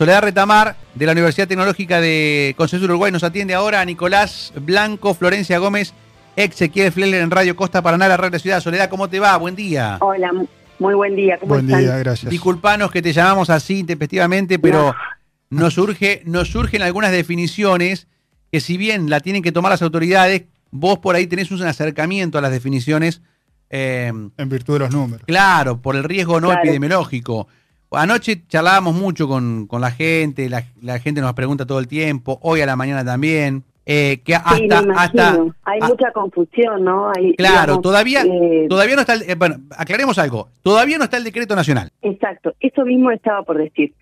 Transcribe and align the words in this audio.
Soledad 0.00 0.22
Retamar, 0.22 0.76
de 0.94 1.04
la 1.04 1.12
Universidad 1.12 1.46
Tecnológica 1.46 2.00
de 2.00 2.54
Consenso 2.56 2.86
Uruguay, 2.86 3.12
nos 3.12 3.22
atiende 3.22 3.52
ahora 3.52 3.82
a 3.82 3.84
Nicolás 3.84 4.50
Blanco, 4.58 5.12
Florencia 5.12 5.58
Gómez, 5.58 5.92
Ezequiel 6.36 6.90
Fleller 6.90 7.20
en 7.20 7.30
Radio 7.30 7.54
Costa 7.54 7.82
Paraná, 7.82 8.08
la 8.08 8.16
Radio 8.16 8.38
Ciudad. 8.38 8.60
Soledad, 8.62 8.88
¿cómo 8.88 9.10
te 9.10 9.20
va? 9.20 9.36
Buen 9.36 9.56
día. 9.56 9.98
Hola, 10.00 10.30
muy 10.78 10.94
buen 10.94 11.16
día. 11.16 11.36
¿Cómo 11.38 11.52
Buen 11.52 11.66
están? 11.66 11.82
día, 11.82 11.98
gracias. 11.98 12.30
Disculpanos 12.30 12.90
que 12.90 13.02
te 13.02 13.12
llamamos 13.12 13.50
así 13.50 13.80
intempestivamente, 13.80 14.58
pero 14.58 14.94
nos, 15.50 15.74
surge, 15.74 16.22
nos 16.24 16.48
surgen 16.48 16.80
algunas 16.80 17.12
definiciones 17.12 18.08
que 18.50 18.60
si 18.60 18.78
bien 18.78 19.10
la 19.10 19.20
tienen 19.20 19.42
que 19.42 19.52
tomar 19.52 19.70
las 19.70 19.82
autoridades, 19.82 20.44
vos 20.70 20.98
por 21.00 21.14
ahí 21.14 21.26
tenés 21.26 21.50
un 21.50 21.62
acercamiento 21.62 22.38
a 22.38 22.40
las 22.40 22.52
definiciones, 22.52 23.20
eh, 23.68 24.10
En 24.38 24.48
virtud 24.48 24.72
de 24.76 24.78
los 24.78 24.92
números. 24.92 25.26
claro, 25.26 25.82
por 25.82 25.94
el 25.94 26.04
riesgo 26.04 26.40
no 26.40 26.46
Claro. 26.48 26.62
epidemiológico. 26.62 27.48
Anoche 27.92 28.42
charlábamos 28.48 28.94
mucho 28.94 29.26
con, 29.28 29.66
con 29.66 29.80
la 29.80 29.90
gente, 29.90 30.48
la, 30.48 30.62
la 30.82 30.98
gente 31.00 31.20
nos 31.20 31.32
pregunta 31.34 31.66
todo 31.66 31.78
el 31.80 31.88
tiempo, 31.88 32.38
hoy 32.42 32.60
a 32.60 32.66
la 32.66 32.76
mañana 32.76 33.04
también, 33.04 33.64
eh, 33.86 34.20
que 34.24 34.34
hasta, 34.36 34.56
sí, 34.56 34.60
me 34.62 34.66
imagino. 34.66 34.94
hasta, 34.96 35.38
Hay 35.64 35.80
mucha 35.80 36.12
confusión, 36.12 36.84
¿no? 36.84 37.10
Hay, 37.16 37.34
Claro, 37.34 37.60
digamos, 37.62 37.82
todavía, 37.82 38.22
eh, 38.22 38.66
todavía 38.68 38.94
no 38.94 39.00
está, 39.00 39.14
el- 39.14 39.22
eh, 39.28 39.34
bueno, 39.36 39.56
aclaremos 39.76 40.18
algo, 40.18 40.48
todavía 40.62 40.98
no 40.98 41.04
está 41.04 41.16
el 41.16 41.24
decreto 41.24 41.56
nacional. 41.56 41.90
Exacto, 42.02 42.54
eso 42.60 42.84
mismo 42.84 43.10
estaba 43.10 43.42
por 43.42 43.58
decir. 43.58 43.92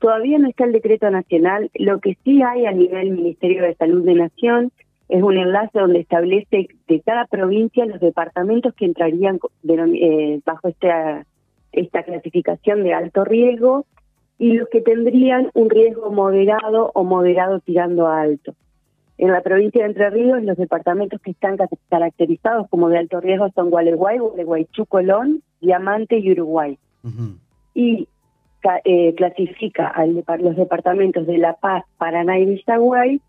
Todavía 0.00 0.38
no 0.38 0.48
está 0.48 0.64
el 0.64 0.72
decreto 0.72 1.08
nacional. 1.10 1.70
Lo 1.74 2.00
que 2.00 2.16
sí 2.24 2.42
hay 2.42 2.64
a 2.66 2.72
nivel 2.72 3.10
Ministerio 3.10 3.62
de 3.62 3.74
Salud 3.74 4.04
de 4.04 4.14
Nación 4.14 4.72
es 5.10 5.22
un 5.22 5.36
enlace 5.36 5.78
donde 5.78 6.00
establece 6.00 6.68
de 6.88 7.00
cada 7.00 7.26
provincia 7.26 7.84
los 7.84 8.00
departamentos 8.00 8.72
que 8.74 8.86
entrarían 8.86 9.38
denom- 9.62 9.94
eh, 10.00 10.40
bajo 10.46 10.68
esta, 10.68 11.26
esta 11.72 12.02
clasificación 12.02 12.82
de 12.82 12.94
alto 12.94 13.24
riesgo 13.24 13.84
y 14.38 14.54
los 14.54 14.68
que 14.68 14.80
tendrían 14.80 15.50
un 15.54 15.68
riesgo 15.70 16.10
moderado 16.10 16.90
o 16.94 17.04
moderado 17.04 17.60
tirando 17.60 18.06
a 18.06 18.22
alto. 18.22 18.54
En 19.18 19.30
la 19.32 19.42
provincia 19.42 19.82
de 19.82 19.88
Entre 19.88 20.08
Ríos, 20.08 20.42
los 20.42 20.56
departamentos 20.56 21.20
que 21.20 21.32
están 21.32 21.58
ca- 21.58 21.68
caracterizados 21.90 22.66
como 22.70 22.88
de 22.88 22.96
alto 22.98 23.20
riesgo 23.20 23.50
son 23.54 23.68
Gualeguay, 23.68 24.18
Gualeguaychú, 24.18 24.86
Colón, 24.86 25.42
Diamante 25.60 26.18
y 26.18 26.32
Uruguay 26.32 26.78
y 27.74 28.08
eh, 28.84 29.14
clasifica 29.14 29.92
depar- 30.06 30.40
los 30.40 30.56
departamentos 30.56 31.26
de 31.26 31.38
La 31.38 31.54
Paz, 31.54 31.84
Paraná 31.98 32.38
y 32.38 32.46
Villaguay 32.46 33.20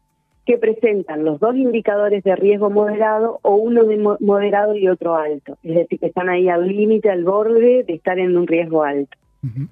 que 0.46 0.58
presentan 0.58 1.24
los 1.24 1.40
dos 1.40 1.56
indicadores 1.56 2.24
de 2.24 2.36
riesgo 2.36 2.70
moderado 2.70 3.40
o 3.44 3.56
uno 3.56 3.84
de 3.84 3.98
mo- 3.98 4.18
moderado 4.20 4.76
y 4.76 4.88
otro 4.88 5.16
alto. 5.16 5.58
Es 5.64 5.76
decir, 5.76 6.00
que 6.00 6.08
están 6.08 6.30
ahí 6.30 6.50
al 6.50 6.68
límite, 6.68 7.10
al 7.12 7.24
borde 7.24 7.84
de 7.84 7.94
estar 7.94 8.18
en 8.18 8.36
un 8.38 8.48
riesgo 8.48 8.84
alto. 8.84 9.18
Ujú. 9.44 9.68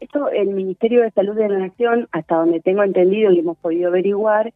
Esto 0.00 0.28
el 0.30 0.48
Ministerio 0.48 1.02
de 1.02 1.10
Salud 1.12 1.34
de 1.34 1.48
la 1.48 1.58
Nación, 1.58 2.08
hasta 2.12 2.36
donde 2.36 2.60
tengo 2.60 2.82
entendido 2.82 3.30
y 3.32 3.38
hemos 3.38 3.56
podido 3.58 3.88
averiguar, 3.88 4.52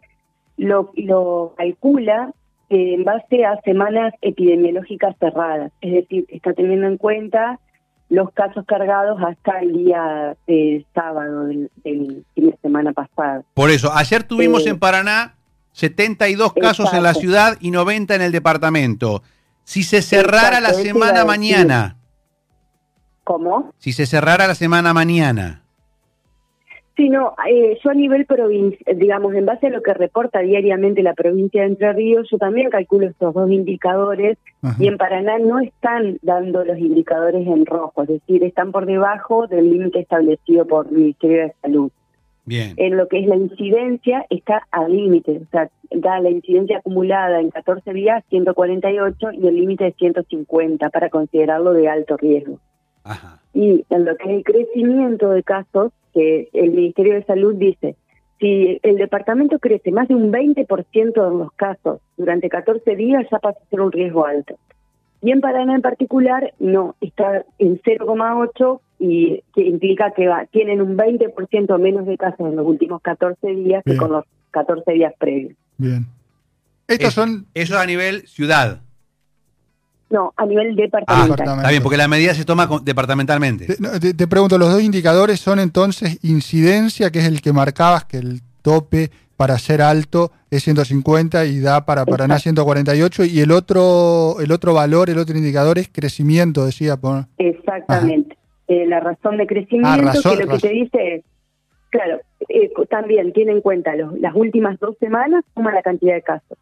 lo, 0.58 0.90
lo 0.96 1.54
calcula 1.56 2.32
en 2.68 3.04
base 3.04 3.44
a 3.44 3.60
semanas 3.62 4.12
epidemiológicas 4.22 5.16
cerradas. 5.20 5.72
Es 5.80 5.92
decir, 5.92 6.26
está 6.28 6.52
teniendo 6.52 6.86
en 6.88 6.96
cuenta 6.96 7.60
los 8.08 8.30
casos 8.32 8.64
cargados 8.66 9.20
hasta 9.22 9.60
el 9.60 9.72
día 9.72 10.36
eh, 10.46 10.84
sábado 10.94 11.44
del, 11.46 11.70
del 11.84 12.24
fin 12.34 12.50
de 12.50 12.56
semana 12.62 12.92
pasado. 12.92 13.44
Por 13.54 13.70
eso, 13.70 13.90
ayer 13.94 14.22
tuvimos 14.24 14.66
Eh, 14.66 14.70
en 14.70 14.78
Paraná 14.78 15.35
72 15.76 16.54
casos 16.54 16.94
en 16.94 17.02
la 17.02 17.12
ciudad 17.12 17.58
y 17.60 17.70
90 17.70 18.14
en 18.14 18.22
el 18.22 18.32
departamento. 18.32 19.22
Si 19.62 19.82
se 19.82 20.00
cerrara 20.00 20.58
Exacto, 20.58 20.78
la 20.78 20.84
semana 20.84 21.24
mañana, 21.26 21.96
¿Cómo? 23.24 23.74
si 23.76 23.92
se 23.92 24.06
cerrara 24.06 24.46
la 24.46 24.54
semana 24.54 24.94
mañana, 24.94 25.62
Sí, 26.96 27.10
no, 27.10 27.34
eh, 27.46 27.78
yo 27.84 27.90
a 27.90 27.94
nivel 27.94 28.24
provincia, 28.24 28.94
digamos, 28.94 29.34
en 29.34 29.44
base 29.44 29.66
a 29.66 29.70
lo 29.70 29.82
que 29.82 29.92
reporta 29.92 30.38
diariamente 30.40 31.02
la 31.02 31.12
provincia 31.12 31.60
de 31.60 31.68
Entre 31.68 31.92
Ríos, 31.92 32.26
yo 32.30 32.38
también 32.38 32.70
calculo 32.70 33.08
estos 33.08 33.34
dos 33.34 33.50
indicadores 33.50 34.38
Ajá. 34.62 34.82
y 34.82 34.88
en 34.88 34.96
Paraná 34.96 35.38
no 35.38 35.58
están 35.58 36.18
dando 36.22 36.64
los 36.64 36.78
indicadores 36.78 37.46
en 37.46 37.66
rojo, 37.66 38.04
es 38.04 38.08
decir, 38.08 38.42
están 38.44 38.72
por 38.72 38.86
debajo 38.86 39.46
del 39.46 39.70
límite 39.70 40.00
establecido 40.00 40.66
por 40.66 40.86
el 40.86 40.92
Ministerio 40.92 41.42
de 41.42 41.54
Salud. 41.60 41.90
Bien. 42.46 42.74
En 42.76 42.96
lo 42.96 43.08
que 43.08 43.18
es 43.18 43.26
la 43.26 43.36
incidencia, 43.36 44.24
está 44.30 44.66
al 44.70 44.96
límite, 44.96 45.42
o 45.46 45.50
sea, 45.50 45.68
da 45.90 46.20
la 46.20 46.30
incidencia 46.30 46.78
acumulada 46.78 47.40
en 47.40 47.50
14 47.50 47.92
días 47.92 48.24
148 48.30 49.32
y 49.32 49.46
el 49.46 49.56
límite 49.56 49.88
es 49.88 49.96
150 49.96 50.88
para 50.90 51.10
considerarlo 51.10 51.72
de 51.72 51.88
alto 51.88 52.16
riesgo. 52.16 52.58
Ajá. 53.04 53.40
Y 53.52 53.84
en 53.90 54.04
lo 54.04 54.16
que 54.16 54.30
es 54.30 54.36
el 54.38 54.44
crecimiento 54.44 55.30
de 55.30 55.42
casos, 55.42 55.92
que 56.14 56.48
el 56.52 56.70
Ministerio 56.70 57.14
de 57.14 57.24
Salud 57.24 57.54
dice, 57.54 57.96
si 58.38 58.78
el 58.82 58.96
departamento 58.96 59.58
crece 59.58 59.90
más 59.92 60.08
de 60.08 60.14
un 60.14 60.32
20% 60.32 61.12
de 61.12 61.38
los 61.38 61.52
casos 61.52 62.00
durante 62.16 62.48
14 62.48 62.96
días, 62.96 63.26
ya 63.30 63.38
pasa 63.38 63.58
a 63.58 63.70
ser 63.70 63.80
un 63.80 63.92
riesgo 63.92 64.26
alto. 64.26 64.56
Y 65.22 65.30
en 65.30 65.40
Paraná 65.40 65.74
en 65.74 65.82
particular, 65.82 66.52
no, 66.58 66.94
está 67.00 67.44
en 67.58 67.80
0,8 67.80 68.80
y 68.98 69.42
que 69.54 69.62
implica 69.62 70.12
que 70.16 70.26
va, 70.26 70.46
tienen 70.46 70.80
un 70.80 70.96
20% 70.96 71.78
menos 71.78 72.06
de 72.06 72.16
casos 72.16 72.40
en 72.40 72.56
los 72.56 72.66
últimos 72.66 73.02
14 73.02 73.46
días 73.48 73.82
que 73.84 73.96
con 73.96 74.10
los 74.12 74.24
14 74.52 74.90
días 74.92 75.12
previos. 75.18 75.52
Bien. 75.76 76.06
Estos 76.88 77.08
Eso- 77.08 77.20
son. 77.22 77.46
Eso 77.54 77.78
a 77.78 77.84
nivel 77.86 78.26
ciudad. 78.26 78.80
No, 80.08 80.32
a 80.36 80.46
nivel 80.46 80.68
Ah, 80.70 80.74
departamental. 80.76 81.26
departamento. 81.30 81.60
está 81.62 81.70
bien, 81.70 81.82
porque 81.82 81.96
la 81.96 82.06
medida 82.08 82.32
se 82.34 82.44
toma 82.44 82.68
departamentalmente. 82.84 83.66
Te, 83.66 83.76
no, 83.80 83.98
te- 83.98 84.14
te 84.14 84.26
pregunto, 84.28 84.56
los 84.56 84.70
dos 84.70 84.80
indicadores 84.82 85.40
son 85.40 85.58
entonces 85.58 86.18
incidencia, 86.22 87.10
que 87.10 87.18
es 87.18 87.24
el 87.26 87.42
que 87.42 87.52
marcabas, 87.52 88.04
que 88.04 88.18
el 88.18 88.40
tope 88.62 89.10
para 89.36 89.58
ser 89.58 89.82
alto 89.82 90.30
es 90.50 90.62
150 90.62 91.44
y 91.44 91.58
da 91.60 91.84
para 91.84 92.06
Paraná 92.06 92.38
148, 92.38 93.24
y 93.24 93.40
el 93.40 93.50
otro, 93.50 94.36
el 94.40 94.52
otro 94.52 94.72
valor, 94.72 95.10
el 95.10 95.18
otro 95.18 95.36
indicador 95.36 95.76
es 95.78 95.88
crecimiento, 95.92 96.64
decía. 96.64 96.96
por- 96.96 97.26
Exactamente. 97.36 98.38
Eh, 98.68 98.86
la 98.86 99.00
razón 99.00 99.36
de 99.36 99.46
crecimiento, 99.46 99.88
Ah, 99.88 99.96
razón, 99.98 100.32
que 100.36 100.42
lo 100.42 100.46
que 100.48 100.52
razón. 100.54 100.70
te 100.70 100.74
dice 100.74 101.14
es, 101.16 101.24
claro, 101.90 102.20
eh, 102.48 102.70
también 102.90 103.32
tiene 103.32 103.52
en 103.52 103.60
cuenta 103.60 103.94
los- 103.94 104.18
las 104.18 104.34
últimas 104.34 104.78
dos 104.80 104.96
semanas, 104.98 105.44
suma 105.54 105.72
la 105.72 105.82
cantidad 105.82 106.14
de 106.14 106.22
casos. 106.22 106.58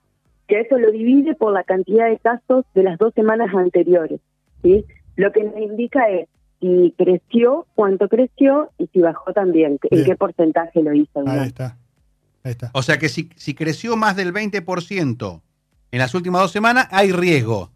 Que 0.47 0.61
eso 0.61 0.77
lo 0.79 0.91
divide 0.91 1.35
por 1.35 1.53
la 1.53 1.65
cantidad 1.65 2.09
de 2.09 2.19
casos 2.19 2.67
de 2.75 2.83
las 2.83 2.99
dos 2.99 3.15
semanas 3.15 3.55
anteriores. 3.55 4.21
¿sí? 4.63 4.85
Lo 5.17 5.33
que 5.33 5.45
nos 5.45 5.57
indica 5.59 6.09
es 6.11 6.29
si 6.61 6.95
creció, 6.97 7.67
cuánto 7.75 8.09
creció 8.09 8.71
y 8.79 8.87
si 8.89 9.01
bajó 9.01 9.33
también, 9.33 9.79
en 9.91 10.05
qué 10.05 10.15
porcentaje 10.17 10.83
lo 10.83 10.93
hizo. 10.95 11.19
Ahí 11.21 11.25
digamos. 11.25 11.47
está. 11.47 11.77
Ahí 12.45 12.51
está. 12.53 12.71
O 12.75 12.83
sea 12.83 12.99
que 12.99 13.09
si, 13.09 13.31
si 13.37 13.55
creció 13.55 13.97
más 13.97 14.17
del 14.17 14.33
20% 14.33 15.41
en 15.91 15.99
las 15.99 16.15
últimas 16.15 16.43
dos 16.43 16.53
semanas, 16.53 16.89
hay 16.91 17.13
riesgo. 17.13 17.71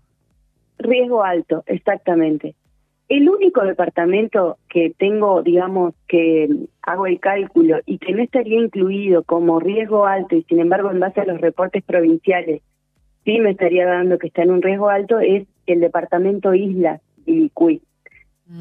Riesgo 0.79 1.25
alto, 1.25 1.65
exactamente. 1.67 2.55
El 3.09 3.29
único 3.29 3.63
departamento 3.63 4.59
que 4.69 4.93
tengo, 4.99 5.43
digamos, 5.43 5.95
que 6.07 6.49
hago 6.83 7.07
el 7.07 7.21
cálculo 7.21 7.79
y 7.87 7.99
que 7.99 8.13
no 8.13 8.23
estaría 8.23 8.59
incluido 8.59 9.23
como 9.23 9.61
riesgo 9.61 10.07
alto 10.07 10.37
y 10.37 10.43
sin 10.43 10.61
embargo 10.61 10.91
en 10.91 11.01
base 11.01 11.23
a 11.23 11.25
los 11.25 11.41
reportes 11.41 11.83
provinciales 11.85 12.63
sí 13.29 13.39
me 13.41 13.51
estaría 13.51 13.87
dando 13.87 14.19
que 14.19 14.29
está 14.29 14.43
en 14.43 14.51
un 14.51 14.63
riesgo 14.63 14.89
alto 14.89 15.21
es 15.21 15.47
el 15.67 15.81
departamento 15.81 16.55
Isla 16.55 17.01
Ilicuy. 17.27 17.83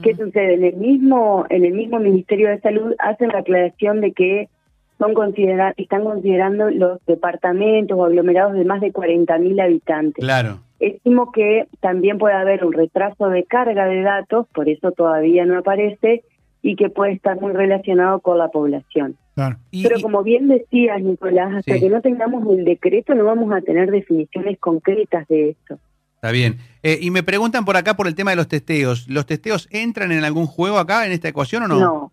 ¿Qué 0.03 0.13
sucede? 0.13 0.56
En 0.56 0.66
el 0.66 0.75
mismo 0.75 1.46
en 1.50 1.63
el 1.63 1.72
mismo 1.72 2.00
Ministerio 2.00 2.50
de 2.50 2.59
Salud 2.59 2.94
hacen 3.00 3.30
la 3.30 3.40
aclaración 3.40 4.02
de 4.02 4.12
que 4.12 4.50
son 4.97 5.13
considera 5.13 5.74
están 5.78 6.03
considerando 6.03 6.69
los 6.69 7.00
departamentos 7.06 7.97
o 7.97 8.03
aglomerados 8.03 8.56
de 8.56 8.66
más 8.66 8.81
de 8.81 8.91
40.000 8.91 9.63
habitantes. 9.63 10.22
Claro. 10.22 10.59
Estimo 10.79 11.31
que 11.31 11.67
también 11.79 12.17
puede 12.17 12.35
haber 12.35 12.63
un 12.63 12.73
retraso 12.73 13.29
de 13.29 13.43
carga 13.45 13.85
de 13.88 14.01
datos, 14.01 14.47
por 14.53 14.69
eso 14.69 14.91
todavía 14.91 15.45
no 15.45 15.57
aparece, 15.59 16.23
y 16.61 16.75
que 16.75 16.89
puede 16.89 17.13
estar 17.13 17.39
muy 17.39 17.53
relacionado 17.53 18.19
con 18.19 18.38
la 18.38 18.49
población. 18.49 19.15
Claro. 19.35 19.57
Y- 19.71 19.83
Pero 19.83 20.01
como 20.01 20.24
bien 20.24 20.47
decías, 20.47 21.01
Nicolás, 21.01 21.53
hasta 21.56 21.75
Sí. 21.75 21.79
que 21.79 21.89
no 21.89 22.01
tengamos 22.01 22.47
el 22.57 22.65
decreto 22.65 23.13
no 23.15 23.24
vamos 23.25 23.51
a 23.53 23.62
tener 23.62 23.89
definiciones 23.91 24.57
concretas 24.59 25.27
de 25.27 25.50
esto. 25.51 25.79
Está 26.15 26.31
bien. 26.31 26.57
Eh, 26.81 26.97
y 27.00 27.12
me 27.12 27.21
preguntan 27.21 27.63
por 27.63 27.77
acá 27.77 27.95
por 27.95 28.07
el 28.07 28.15
tema 28.15 28.31
de 28.31 28.38
los 28.38 28.47
testeos. 28.47 29.07
¿Los 29.07 29.27
testeos 29.27 29.69
entran 29.71 30.12
en 30.12 30.23
algún 30.23 30.47
juego 30.47 30.80
acá 30.80 31.06
en 31.06 31.12
esta 31.12 31.27
ecuación 31.30 31.63
o 31.63 31.68
no? 31.68 31.80
No, 31.80 32.12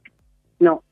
no. 0.60 0.82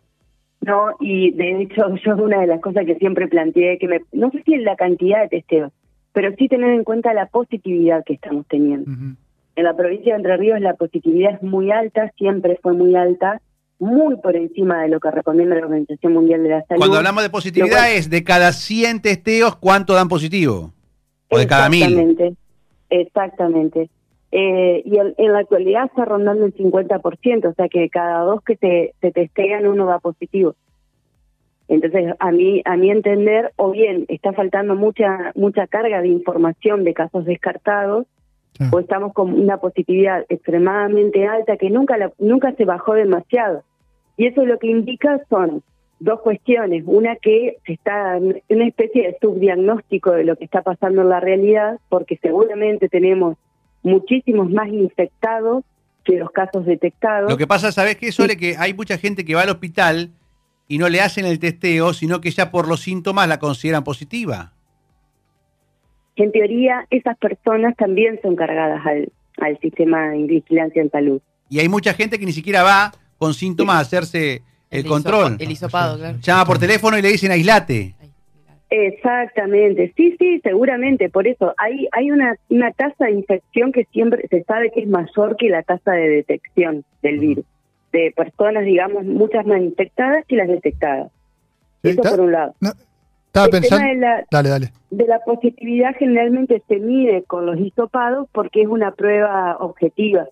No, 0.63 0.87
y 1.01 1.33
de 1.33 1.63
hecho 1.63 1.83
yo 2.05 2.17
una 2.17 2.41
de 2.41 2.47
las 2.47 2.61
cosas 2.61 2.87
que 2.87 2.95
siempre 2.97 3.29
planteé, 3.29 3.79
que 3.79 3.89
me, 3.89 4.01
no 4.13 4.31
sé 4.31 4.43
si 4.45 4.55
es 4.55 4.63
la 4.63 4.77
cantidad 4.77 5.21
de 5.23 5.29
testeos, 5.29 5.73
pero 6.13 6.33
sí 6.39 6.49
tener 6.49 6.71
en 6.71 6.85
cuenta 6.85 7.13
la 7.15 7.27
positividad 7.27 8.05
que 8.05 8.15
estamos 8.15 8.47
teniendo. 8.49 8.91
En 9.55 9.65
la 9.65 9.77
provincia 9.77 10.13
de 10.15 10.19
Entre 10.19 10.37
Ríos 10.37 10.61
la 10.61 10.75
positividad 10.75 11.35
es 11.35 11.43
muy 11.43 11.71
alta, 11.71 12.11
siempre 12.17 12.59
fue 12.63 12.73
muy 12.73 12.95
alta, 12.97 13.41
muy 13.79 14.17
por 14.17 14.37
encima 14.37 14.83
de 14.83 14.89
lo 14.89 15.01
que 15.01 15.11
recomienda 15.11 15.57
la 15.57 15.63
Organización 15.67 16.13
Mundial 16.13 16.43
de 16.43 16.49
la 16.51 16.63
Salud. 16.65 16.79
Cuando 16.81 16.99
hablamos 16.99 17.23
de 17.23 17.31
positividad 17.31 17.79
cual- 17.79 17.93
es 17.93 18.09
de 18.09 18.23
cada 18.25 18.53
100 18.53 19.03
testeos, 19.03 19.57
¿cuánto 19.57 19.95
dan 19.95 20.09
positivo? 20.09 20.73
O 21.29 21.39
de 21.39 21.47
cada 21.47 21.69
mil. 21.69 21.83
Exactamente, 21.83 22.35
exactamente. 22.91 23.91
Eh, 24.31 24.83
y 24.87 24.97
en, 24.97 25.15
en 25.19 25.33
la 25.33 25.41
actualidad 25.41 25.87
está 25.87 26.05
rondando 26.07 26.47
el 26.47 26.55
50%, 26.55 27.49
o 27.51 27.55
sea 27.55 27.69
que 27.69 27.91
cada 27.91 28.21
dos 28.23 28.41
que 28.43 28.57
te, 28.57 28.95
te 29.01 29.11
testean 29.13 29.67
uno 29.67 29.85
va 29.87 29.99
positivo. 29.99 30.55
Entonces, 31.69 32.15
a 32.19 32.31
mí, 32.33 32.61
a 32.65 32.77
mi 32.77 32.91
entender, 32.91 33.53
o 33.57 33.71
bien 33.71 34.05
está 34.09 34.33
faltando 34.33 34.75
mucha, 34.75 35.33
mucha 35.35 35.67
carga 35.67 36.03
de 36.03 36.09
información 36.09 36.85
de 36.85 36.95
casos 36.95 37.25
descartados, 37.25 38.07
Sí. 38.59 38.65
o 38.71 38.81
estamos 38.81 39.15
con 39.15 39.33
una 39.33 39.57
positividad 39.57 40.27
extremadamente 40.29 41.27
alta 41.27 41.57
que 41.57 41.71
nunca, 41.71 41.97
la- 41.97 42.13
nunca 42.19 42.53
se 42.53 42.67
bajó 42.67 42.93
demasiado. 42.93 43.63
Y 44.19 44.27
eso 44.27 44.45
lo 44.45 44.59
que 44.59 44.67
indica 44.67 45.21
son 45.31 45.63
dos 46.01 46.21
cuestiones. 46.21 46.83
Una 46.87 47.17
que 47.17 47.57
se 47.65 47.73
está 47.73 48.19
en 48.19 48.43
una 48.51 48.67
especie 48.67 49.05
de 49.07 49.17
subdiagnóstico 49.23 50.11
de 50.11 50.25
lo 50.25 50.37
que 50.37 50.45
está 50.45 50.61
pasando 50.61 51.01
en 51.01 51.09
la 51.09 51.19
realidad, 51.21 51.79
porque 51.89 52.19
seguramente 52.21 52.91
tenemos 52.91 53.39
muchísimos 53.83 54.51
más 54.51 54.69
infectados 54.69 55.65
que 56.05 56.19
los 56.19 56.31
casos 56.31 56.67
detectados. 56.67 57.31
Lo 57.31 57.39
que 57.39 57.47
pasa, 57.47 57.73
¿sabes 57.73 57.97
qué, 57.97 58.13
Sole? 58.13 58.37
Que 58.37 58.57
hay 58.59 58.75
mucha 58.75 58.99
gente 58.99 59.25
que 59.25 59.35
va 59.35 59.43
al 59.43 59.49
hospital 59.51 60.11
y 60.73 60.79
no 60.79 60.89
le 60.89 61.03
hacen 61.03 61.27
el 61.27 61.39
testeo, 61.39 61.93
sino 61.93 62.23
que 62.23 62.31
ya 62.31 62.51
por 62.51 62.67
los 62.67 62.81
síntomas 62.81 63.29
la 63.29 63.39
consideran 63.39 63.85
positiva. 63.85 64.55
En 66.17 66.33
teoría, 66.33 66.87
esas 66.89 67.19
personas 67.19 67.77
también 67.77 68.19
son 68.23 68.37
cargadas 68.37 68.81
al, 68.87 69.13
al 69.37 69.59
sistema 69.61 70.09
de 70.09 70.23
vigilancia 70.23 70.81
en 70.81 70.91
salud. 70.91 71.21
Y 71.51 71.59
hay 71.61 71.69
mucha 71.69 71.93
gente 71.93 72.19
que 72.19 72.25
ni 72.25 72.33
siquiera 72.33 72.63
va 72.63 72.91
con 73.19 73.35
síntomas 73.35 73.77
a 73.77 73.81
hacerse 73.81 74.41
el, 74.71 74.85
hisopo- 74.85 74.89
control. 74.89 75.37
El 75.39 75.51
hisopado, 75.51 75.99
claro. 75.99 76.17
Llama 76.23 76.47
por 76.47 76.59
teléfono 76.59 76.97
y 76.97 77.03
le 77.03 77.09
dicen 77.09 77.33
aislate. 77.33 77.95
Exactamente, 78.71 79.93
sí, 79.95 80.17
sí, 80.19 80.41
seguramente. 80.43 81.11
Por 81.11 81.27
eso 81.27 81.55
hay 81.59 81.87
hay 81.93 82.11
una, 82.11 82.35
una 82.49 82.73
tasa 82.73 83.05
de 83.05 83.13
infección 83.13 83.73
que 83.73 83.85
siempre 83.93 84.27
se 84.31 84.43
sabe 84.45 84.71
que 84.75 84.81
es 84.81 84.89
mayor 84.89 85.37
que 85.37 85.51
la 85.51 85.63
tasa 85.63 85.93
de 85.93 86.09
detección 86.09 86.83
del 87.03 87.19
virus. 87.19 87.45
De 87.93 88.13
personas, 88.17 88.65
digamos, 88.65 89.05
muchas 89.05 89.47
más 89.47 89.61
infectadas 89.61 90.25
que 90.27 90.37
las 90.37 90.49
detectadas. 90.49 91.11
Sí, 91.83 91.91
Eso 91.91 92.03
por 92.03 92.21
un 92.21 92.33
lado. 92.33 92.55
no, 92.61 92.71
estaba 93.27 93.47
El 93.47 93.51
pensando. 93.53 93.77
tema 93.85 93.89
de 93.93 93.97
la, 94.01 94.25
Dale, 94.31 94.49
dale. 94.49 94.73
de 94.91 95.07
la 95.07 95.19
positividad 95.25 95.95
generalmente 95.99 96.63
se 96.69 96.79
mide 96.79 97.23
con 97.25 97.45
los 97.47 97.59
hisopados 97.59 98.29
porque 98.33 98.63
es 98.63 98.69
una 98.69 98.93
prueba 98.93 99.57
objetiva. 99.61 100.29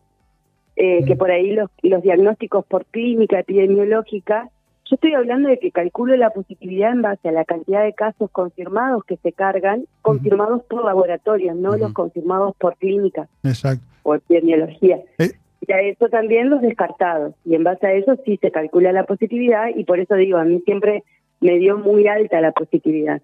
Eh, 0.77 1.05
Que 1.05 1.15
Mm. 1.15 1.19
por 1.19 1.31
ahí 1.31 1.51
los, 1.53 1.69
los 1.83 2.03
diagnósticos 2.03 2.65
por 2.65 2.87
clínica 2.87 3.39
epidemiológica, 3.41 4.49
yo 4.87 4.95
estoy 4.95 5.13
hablando 5.15 5.49
de 5.51 5.59
que 5.59 5.71
calculo 5.71 6.17
la 6.17 6.31
positividad 6.31 6.93
en 6.93 7.03
base 7.03 7.29
a 7.29 7.33
la 7.33 7.45
cantidad 7.45 7.83
de 7.85 7.93
casos 7.93 8.31
confirmados 8.31 9.05
que 9.05 9.17
se 9.19 9.33
cargan, 9.33 9.85
confirmados 10.03 10.63
por 10.65 10.85
laboratorio, 10.85 11.55
no 11.55 11.77
los 11.77 11.93
confirmados 11.93 12.57
por 12.57 12.77
clínica 12.77 13.29
Exacto. 13.45 13.85
o 14.05 14.15
epidemiología. 14.15 15.01
Eh. 15.19 15.33
A 15.73 15.81
eso 15.81 16.09
también 16.09 16.51
los 16.51 16.61
descartados. 16.63 17.35
Y 17.45 17.55
en 17.55 17.65
base 17.65 17.87
a 17.87 17.93
eso 17.93 18.17
sí 18.25 18.39
se 18.41 18.51
calcula 18.51 18.93
la 18.93 19.05
positividad 19.05 19.67
y 19.75 19.85
por 19.85 20.01
eso 20.01 20.15
digo, 20.15 20.39
a 20.39 20.45
mí 20.45 20.61
siempre 20.65 21.05
me 21.41 21.59
dio 21.59 21.79
muy 21.79 22.07
alta 22.09 22.41
la 22.41 22.53
positividad. 22.53 23.23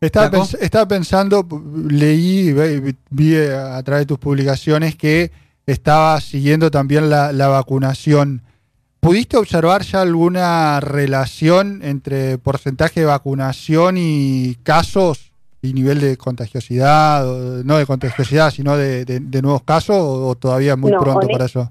Estaba, 0.00 0.30
pens- 0.30 0.58
estaba 0.60 0.86
pensando, 0.88 1.46
leí, 1.88 2.52
vi 3.10 3.36
a 3.36 3.82
través 3.82 4.02
de 4.02 4.06
tus 4.06 4.18
publicaciones 4.18 4.96
que 4.96 5.30
estaba 5.64 6.20
siguiendo 6.20 6.70
también 6.70 7.08
la, 7.08 7.32
la 7.32 7.48
vacunación. 7.48 8.42
¿Pudiste 9.00 9.36
observar 9.36 9.82
ya 9.82 10.00
alguna 10.02 10.80
relación 10.80 11.80
entre 11.82 12.38
porcentaje 12.38 13.00
de 13.00 13.06
vacunación 13.06 13.96
y 13.98 14.56
casos 14.62 15.31
y 15.62 15.72
nivel 15.72 16.00
de 16.00 16.16
contagiosidad, 16.16 17.26
o- 17.28 17.62
no 17.64 17.78
de 17.78 17.86
contagiosidad, 17.86 18.50
sino 18.50 18.76
de, 18.76 19.04
de- 19.04 19.20
de 19.20 19.42
nuevos 19.42 19.62
casos, 19.62 19.96
o, 19.96 20.26
o 20.28 20.34
todavía 20.34 20.74
muy 20.76 20.90
No, 20.90 20.98
pronto 21.00 21.26
para 21.28 21.44
eso? 21.46 21.70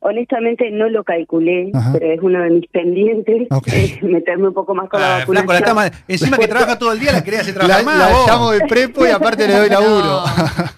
Honestamente 0.00 0.70
no 0.70 0.88
lo 0.88 1.02
calculé, 1.02 1.70
Ajá. 1.74 1.92
pero 1.94 2.12
es 2.12 2.20
uno 2.22 2.40
de 2.42 2.50
mis 2.50 2.68
pendientes, 2.68 3.48
eh, 3.72 3.98
meterme 4.02 4.48
un 4.48 4.54
poco 4.54 4.74
más 4.74 4.88
con 4.88 5.00
la 5.00 5.16
Ah, 5.16 5.26
flaco, 5.26 5.32
la 5.52 5.60
vacunación. 5.60 6.02
Encima 6.06 6.38
que 6.38 6.46
trabaja 6.46 6.78
todo 6.78 6.92
el 6.92 7.00
día, 7.00 7.12
la 7.12 7.24
quería 7.24 7.40
hacer 7.40 7.54
La, 7.54 7.60
trabajar 7.60 7.84
más. 7.84 7.98
la 7.98 8.08
vos. 8.16 8.26
llamo 8.28 8.50
de 8.52 8.60
prepo 8.68 9.06
y 9.06 9.10
aparte 9.10 9.48
le 9.48 9.56
doy 9.58 9.68
laburo. 9.70 10.22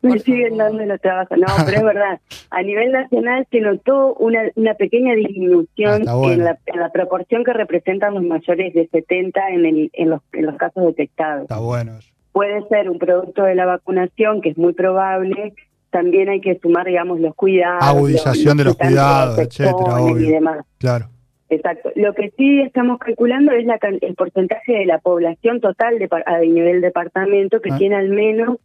Me 0.00 0.18
siguen 0.20 0.56
dando 0.56 0.84
los 0.84 1.00
trabajos. 1.00 1.36
No, 1.38 1.46
pero 1.66 1.78
es 1.78 1.82
verdad. 1.84 2.20
A 2.50 2.62
nivel 2.62 2.92
nacional 2.92 3.46
se 3.50 3.60
notó 3.60 4.14
una, 4.14 4.42
una 4.54 4.74
pequeña 4.74 5.12
Ah, 5.12 5.16
disminución 5.16 6.02
bueno. 6.04 6.32
en, 6.32 6.44
la, 6.44 6.58
en 6.66 6.80
la 6.80 6.90
proporción 6.92 7.42
que 7.44 7.52
representan 7.52 8.14
los 8.14 8.22
mayores 8.22 8.72
de 8.74 8.86
70 8.88 9.48
en, 9.50 9.66
el, 9.66 9.90
en, 9.92 10.10
los, 10.10 10.20
en 10.32 10.46
los 10.46 10.56
casos 10.56 10.84
detectados. 10.86 11.42
Está 11.42 11.58
bueno. 11.58 11.92
Puede 12.32 12.62
ser 12.68 12.88
un 12.88 12.98
producto 12.98 13.42
de 13.42 13.54
la 13.56 13.66
vacunación, 13.66 14.40
que 14.40 14.50
es 14.50 14.58
muy 14.58 14.72
probable. 14.72 15.54
También 15.90 16.28
hay 16.28 16.40
que 16.40 16.58
sumar, 16.60 16.86
digamos, 16.86 17.18
los 17.18 17.34
cuidados. 17.34 17.82
Agudización 17.82 18.56
de 18.58 18.64
los 18.64 18.76
cuidados, 18.76 19.38
etcétera, 19.38 20.00
obvio. 20.00 20.28
Y 20.28 20.32
demás. 20.32 20.64
Claro. 20.78 21.06
Exacto. 21.50 21.90
Lo 21.96 22.12
que 22.12 22.30
sí 22.36 22.60
estamos 22.60 22.98
calculando 22.98 23.52
es 23.52 23.64
la, 23.64 23.78
el 24.02 24.14
porcentaje 24.14 24.72
de 24.74 24.84
la 24.86 24.98
población 24.98 25.60
total 25.60 25.98
de, 25.98 26.08
a 26.26 26.38
nivel 26.40 26.82
departamento 26.82 27.60
que 27.62 27.70
Ah. 27.72 27.78
tiene 27.78 27.96
al 27.96 28.10
menos 28.10 28.58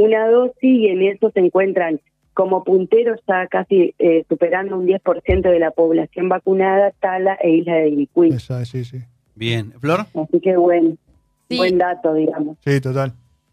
una 0.00 0.28
dosis 0.28 0.54
y 0.62 0.88
en 0.88 1.02
eso 1.02 1.30
se 1.30 1.40
encuentran 1.40 2.00
como 2.32 2.64
punteros 2.64 3.20
ya 3.28 3.46
casi 3.48 3.94
eh, 3.98 4.24
superando 4.28 4.78
un 4.78 4.86
10% 4.86 5.42
de 5.42 5.58
la 5.58 5.72
población 5.72 6.28
vacunada, 6.28 6.92
Tala 7.00 7.34
e 7.42 7.50
Isla 7.50 7.74
de 7.74 7.88
Ibicuí. 7.90 8.30
Esa, 8.30 8.64
sí, 8.64 8.84
sí. 8.84 8.98
Bien. 9.34 9.72
¿Flor? 9.78 10.06
Así 10.14 10.40
que 10.40 10.56
buen, 10.56 10.98
Sí. 11.50 11.58
buen 11.58 11.76
dato, 11.78 12.14
digamos. 12.14 12.56
Sí, 12.64 12.80
total. 12.80 13.12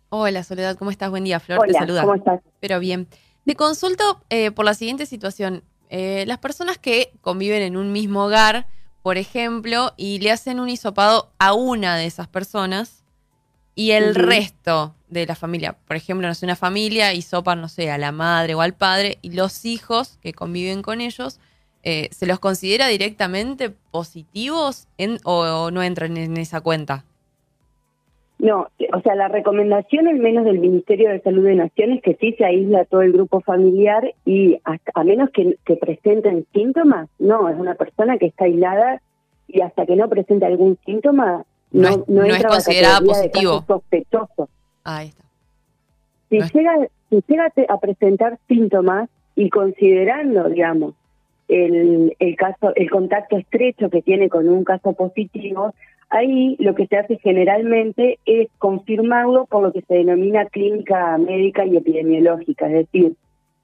Hola, 0.09 0.43
Soledad, 0.43 0.77
¿cómo 0.77 0.91
estás? 0.91 1.09
Buen 1.09 1.25
día, 1.25 1.39
Flor, 1.41 1.59
te 1.59 1.71
Hola, 1.71 1.79
saluda. 1.79 2.01
¿cómo 2.03 2.15
estás? 2.15 2.39
Pero 2.61 2.79
bien. 2.79 3.07
Te 3.45 3.55
consulto 3.55 4.03
eh, 4.29 4.51
por 4.51 4.63
la 4.63 4.73
siguiente 4.73 5.05
situación. 5.05 5.63
Eh, 5.89 6.23
las 6.27 6.37
personas 6.37 6.77
que 6.77 7.11
conviven 7.21 7.61
en 7.61 7.75
un 7.75 7.91
mismo 7.91 8.23
hogar, 8.25 8.67
por 9.01 9.17
ejemplo, 9.17 9.91
y 9.97 10.19
le 10.19 10.31
hacen 10.31 10.59
un 10.61 10.69
hisopado 10.69 11.29
a 11.39 11.53
una 11.53 11.97
de 11.97 12.05
esas 12.05 12.27
personas 12.27 12.96
y 13.77 13.91
el 13.91 14.15
resto 14.15 14.95
de 15.07 15.25
la 15.27 15.35
familia, 15.35 15.77
por 15.87 15.95
ejemplo, 15.95 16.27
no 16.27 16.33
sé, 16.33 16.45
una 16.47 16.55
familia 16.55 17.13
hisopan, 17.13 17.61
no 17.61 17.67
sé, 17.69 17.91
a 17.91 17.97
la 17.99 18.11
madre 18.11 18.55
o 18.55 18.61
al 18.61 18.73
padre 18.73 19.19
y 19.21 19.31
los 19.33 19.63
hijos 19.65 20.17
que 20.21 20.33
conviven 20.33 20.81
con 20.81 20.99
ellos, 20.99 21.39
eh, 21.83 22.09
¿se 22.11 22.25
los 22.25 22.39
considera 22.39 22.87
directamente 22.87 23.69
positivos 23.91 24.87
en- 24.97 25.19
o, 25.23 25.41
o 25.43 25.71
no 25.71 25.83
entran 25.83 26.17
en 26.17 26.35
esa 26.37 26.59
cuenta? 26.61 27.05
No, 28.39 28.67
o 28.93 29.01
sea, 29.01 29.15
la 29.15 29.27
recomendación 29.27 30.07
al 30.07 30.17
menos 30.19 30.45
del 30.45 30.59
Ministerio 30.59 31.09
de 31.09 31.21
Salud 31.21 31.43
de 31.45 31.55
Naciones 31.55 31.97
es 31.97 32.03
que 32.03 32.17
sí 32.19 32.35
se 32.37 32.45
aísla 32.45 32.85
todo 32.85 33.01
el 33.03 33.13
grupo 33.13 33.41
familiar 33.41 34.13
y 34.25 34.59
hasta- 34.63 34.91
a 34.95 35.03
menos 35.03 35.29
que, 35.31 35.57
que 35.65 35.75
presenten 35.75 36.45
síntomas, 36.53 37.09
no, 37.19 37.47
es 37.49 37.57
una 37.59 37.75
persona 37.75 38.17
que 38.17 38.25
está 38.27 38.45
aislada 38.45 39.01
y 39.47 39.61
hasta 39.61 39.85
que 39.85 39.95
no 39.95 40.09
presente 40.09 40.45
algún 40.45 40.77
síntoma 40.85 41.45
No 41.77 41.89
no, 41.89 41.89
es- 41.89 41.97
no, 42.09 42.15
no 42.15 42.23
es 42.25 42.33
entra 42.35 42.49
la 42.49 42.55
considerada 42.55 42.99
positivo. 43.01 43.63
sospechoso. 43.67 44.49
Ahí 44.83 45.07
está. 45.09 45.23
Si 46.29 46.37
No 46.39 46.45
es- 46.45 46.53
llega, 46.53 46.73
si 47.09 47.23
llega 47.27 47.51
a 47.69 47.79
presentar 47.79 48.37
síntomas 48.47 49.09
y 49.35 49.49
considerando, 49.49 50.49
digamos, 50.49 50.93
el, 51.47 52.15
el 52.19 52.35
caso, 52.35 52.73
el 52.75 52.89
contacto 52.89 53.37
estrecho 53.37 53.89
que 53.89 54.01
tiene 54.01 54.27
con 54.29 54.49
un 54.49 54.63
caso 54.65 54.93
positivo, 54.93 55.73
ahí 56.09 56.55
lo 56.59 56.75
que 56.75 56.87
se 56.87 56.97
hace 56.97 57.17
generalmente 57.19 58.19
es 58.25 58.49
confirmarlo 58.57 59.45
por 59.45 59.63
lo 59.63 59.71
que 59.71 59.81
se 59.81 59.93
denomina 59.95 60.45
clínica 60.45 61.17
médica 61.17 61.65
y 61.65 61.77
epidemiológica, 61.77 62.67
es 62.67 62.73
decir, 62.91 63.13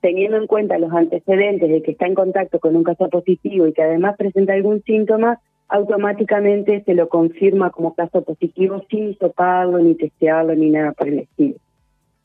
teniendo 0.02 0.38
en 0.38 0.48
cuenta 0.48 0.78
los 0.78 0.92
antecedentes 0.94 1.70
de 1.70 1.82
que 1.82 1.92
está 1.92 2.06
en 2.08 2.16
contacto 2.16 2.60
con 2.60 2.76
un 2.76 2.84
caso 2.84 3.10
positivo 3.10 3.68
y 3.68 3.74
que 3.74 3.84
además 3.84 4.16
presenta 4.18 4.54
algún 4.54 4.82
síntoma, 4.84 5.40
automáticamente 5.74 6.84
se 6.86 6.94
lo 6.94 7.10
confirma 7.10 7.72
como 7.72 7.94
caso 7.96 8.22
positivo 8.24 8.84
sin 8.90 9.10
hisoparlo, 9.10 9.80
ni 9.80 9.96
testearlo, 9.96 10.56
ni 10.56 10.70
nada 10.70 10.92
por 10.94 11.08
el 11.08 11.20
estilo. 11.20 11.56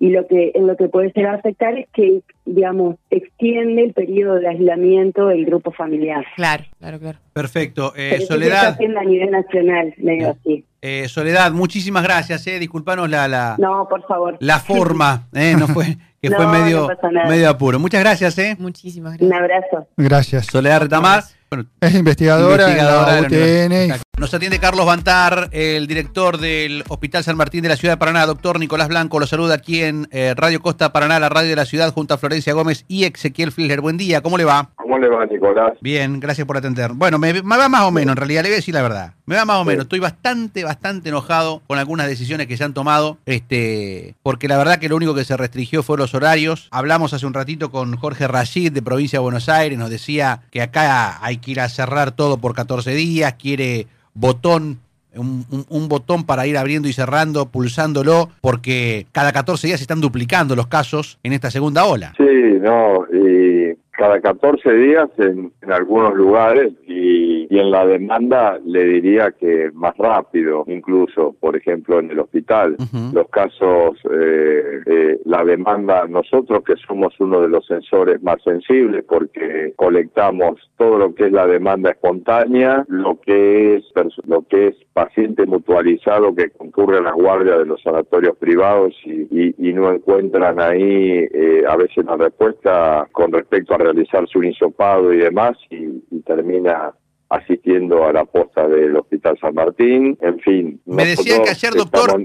Y 0.00 0.11
lo 0.11 0.28
que 0.28 0.52
en 0.55 0.69
lo 0.69 0.76
que 0.76 0.88
puede 0.88 1.12
a 1.26 1.33
afectar 1.33 1.76
es 1.76 1.88
que, 1.93 2.21
digamos, 2.45 2.95
extiende 3.11 3.83
el 3.83 3.93
periodo 3.95 4.37
de 4.37 4.47
aislamiento 4.47 5.26
del 5.26 5.45
grupo 5.45 5.73
familiar. 5.73 6.25
Claro, 6.37 6.64
claro, 6.78 7.00
claro. 7.00 7.19
Perfecto. 7.33 7.93
Eh, 7.97 8.21
Soledad, 8.21 8.76
a 8.81 9.05
nivel 9.05 9.31
nacional, 9.33 9.93
medio 9.97 10.31
así. 10.31 10.64
eh, 10.83 11.09
Soledad, 11.09 11.50
muchísimas 11.50 12.05
gracias. 12.05 12.47
Eh. 12.47 12.61
Disculpanos 12.61 13.11
la, 13.11 13.26
la, 13.26 13.57
No, 13.59 13.88
por 13.90 14.07
favor. 14.07 14.37
la 14.38 14.61
forma, 14.61 15.26
eh, 15.35 15.55
no 15.59 15.67
fue, 15.67 15.97
que 16.23 16.31
fue 16.31 16.47
medio, 16.47 16.87
no 17.02 17.28
medio 17.28 17.49
apuro. 17.50 17.81
Muchas 17.81 18.00
gracias. 18.00 18.38
Eh. 18.38 18.55
Muchísimas 18.57 19.21
Un 19.21 19.28
gracias. 19.31 19.43
abrazo. 19.73 19.88
Gracias. 19.97 20.47
Soledad 20.47 20.83
Retamar. 20.83 21.25
Bueno, 21.50 21.64
Es 21.81 21.95
investigadora, 21.95 22.69
investigadora 22.69 23.23
de 23.23 23.69
la 23.69 23.88
UTN. 23.88 24.00
Nos 24.19 24.35
atiende 24.35 24.59
Carlos 24.59 24.85
Bantar, 24.85 25.49
el 25.52 25.87
director 25.87 26.38
del 26.38 26.85
Hospital 26.88 27.25
San 27.25 27.37
Martín 27.37 27.62
de 27.62 27.71
la 27.71 27.76
Ciudad 27.76 27.95
de 27.95 27.99
Paraná. 27.99 28.26
Doctor 28.26 28.59
Nicolás 28.59 28.88
Blanco 28.88 29.19
lo 29.19 29.26
saluda 29.26 29.55
aquí 29.55 29.83
en 29.83 30.09
eh, 30.11 30.35
Radio 30.37 30.61
Costa 30.61 30.93
Paraná, 30.93 31.19
la 31.19 31.28
radio 31.28 31.50
de 31.50 31.57
la 31.57 31.64
ciudad, 31.64 31.93
junto 31.95 32.14
a 32.14 32.19
Florencia 32.19 32.52
Gómez 32.52 32.85
y 32.88 33.05
Ezequiel 33.05 33.52
Flisler. 33.52 33.81
Buen 33.81 33.97
día, 33.97 34.21
¿cómo 34.21 34.37
le 34.37 34.45
va? 34.45 34.71
¿Cómo 34.76 34.99
le 34.99 35.09
va, 35.09 35.25
Nicolás? 35.25 35.73
Bien, 35.81 36.21
gracias 36.21 36.47
por 36.47 36.57
atender. 36.57 36.93
Bueno, 36.93 37.19
me, 37.19 37.33
me 37.33 37.57
va 37.57 37.69
más 37.69 37.83
o 37.83 37.93
menos, 37.93 38.12
en 38.12 38.17
realidad, 38.17 38.43
le 38.43 38.49
voy 38.50 38.55
a 38.55 38.57
decir 38.57 38.75
la 38.75 38.83
verdad. 38.83 39.14
Me 39.28 39.37
va 39.37 39.44
más 39.44 39.58
o 39.58 39.64
menos. 39.64 39.82
Estoy 39.85 39.99
bastante, 40.00 40.64
bastante 40.64 41.11
enojado 41.11 41.62
con 41.66 41.78
algunas 41.78 42.06
decisiones 42.08 42.47
que 42.47 42.56
se 42.56 42.64
han 42.64 42.75
tomado, 42.75 43.18
este, 43.26 44.14
porque 44.23 44.49
la 44.49 44.56
verdad 44.58 44.78
que 44.78 44.88
lo 44.88 44.97
único 44.97 45.14
que 45.14 45.25
se 45.25 45.37
restringió 45.37 45.82
fue 45.82 45.99
los 45.99 46.14
horarios. 46.14 46.68
Hablamos 46.70 47.12
hace 47.12 47.26
un 47.26 47.35
ratito 47.35 47.70
con 47.70 47.97
Jorge 47.97 48.26
Rashid 48.26 48.73
de 48.73 48.82
Provincia 48.82 49.18
de 49.18 49.23
Buenos 49.23 49.49
Aires, 49.49 49.78
nos 49.78 49.90
decía 49.90 50.40
que 50.50 50.62
acá 50.62 51.25
hay 51.25 51.37
que 51.38 51.50
ir 51.52 51.61
a 51.61 51.68
cerrar 51.68 52.12
todo 52.12 52.38
por 52.38 52.54
14 52.54 52.92
días, 52.94 53.35
quiere 53.35 53.87
botón 54.14 54.80
un, 55.14 55.44
un- 55.50 55.66
un 55.68 55.88
botón 55.88 56.25
para 56.25 56.47
ir 56.47 56.56
abriendo 56.56 56.87
y 56.88 56.92
cerrando, 56.92 57.47
pulsándolo, 57.47 58.30
porque 58.40 59.06
cada 59.12 59.32
14 59.32 59.66
días 59.66 59.78
se 59.80 59.85
están 59.85 60.00
duplicando 60.00 60.54
los 60.54 60.68
casos 60.68 61.18
en 61.23 61.32
esta 61.32 61.50
segunda 61.50 61.85
ola. 61.87 62.12
Sí, 62.16 62.25
no, 62.61 63.04
y 63.12 63.75
cada 63.99 64.21
14 64.21 64.73
días 64.75 65.09
en, 65.19 65.52
en 65.61 65.73
algunos 65.73 66.14
lugares 66.14 66.73
y, 66.87 67.49
y 67.50 67.59
en 67.59 67.71
la 67.73 67.85
demanda 67.85 68.59
le 68.64 68.85
diría 68.85 69.33
que 69.33 69.71
más 69.75 69.97
rápido, 69.99 70.62
incluso, 70.69 71.35
por 71.40 71.57
ejemplo, 71.57 71.99
en 71.99 72.12
el 72.12 72.21
hospital. 72.21 72.76
Los 73.12 73.28
casos, 73.28 73.99
eh, 74.11 74.81
eh, 74.87 75.19
la 75.25 75.45
demanda, 75.45 76.07
nosotros 76.09 76.62
que 76.64 76.75
somos 76.87 77.12
uno 77.19 77.40
de 77.40 77.49
los 77.49 77.67
sensores 77.67 78.23
más 78.23 78.40
sensibles 78.45 79.05
porque 79.09 79.73
colectamos 79.76 80.55
todo 80.76 80.99
lo 80.99 81.14
que 81.17 81.26
es 81.26 81.33
la 81.33 81.47
demanda 81.49 81.90
espontánea, 81.90 82.85
lo 82.88 83.19
que 83.21 83.75
es 83.76 83.85
lo 84.26 84.43
que 84.43 84.69
es 84.69 84.76
paciente 84.93 85.45
mutualizado 85.45 86.35
que 86.37 86.50
concurre 86.50 86.99
a 86.99 87.02
las 87.02 87.14
guardias 87.14 87.59
de 87.59 87.67
los 87.67 87.83
sanatorios 87.83 88.37
privados 88.38 88.95
y, 89.05 89.23
y- 89.31 89.55
y 89.59 89.73
no 89.73 89.90
encuentran 89.93 90.61
ahí 90.61 91.26
eh, 91.33 91.64
a 91.69 91.76
veces 91.76 92.05
la 92.05 92.17
respuesta 92.17 93.09
con 93.12 93.33
respecto 93.33 93.75
a 93.75 93.78
realizarse 93.92 94.38
un 94.38 94.45
hisopado 94.47 95.12
y 95.12 95.18
demás 95.18 95.57
y, 95.71 96.02
y 96.11 96.21
termina 96.25 96.92
asistiendo 97.30 98.07
a 98.07 98.12
la 98.12 98.25
posta 98.25 98.66
del 98.66 98.97
Hospital 98.97 99.37
San 99.40 99.54
Martín, 99.54 100.16
en 100.23 100.38
fin. 100.40 100.80
Me 100.87 101.04
decían 101.04 101.42
que 101.45 101.50
ayer, 101.50 101.75
doctor, 101.75 102.18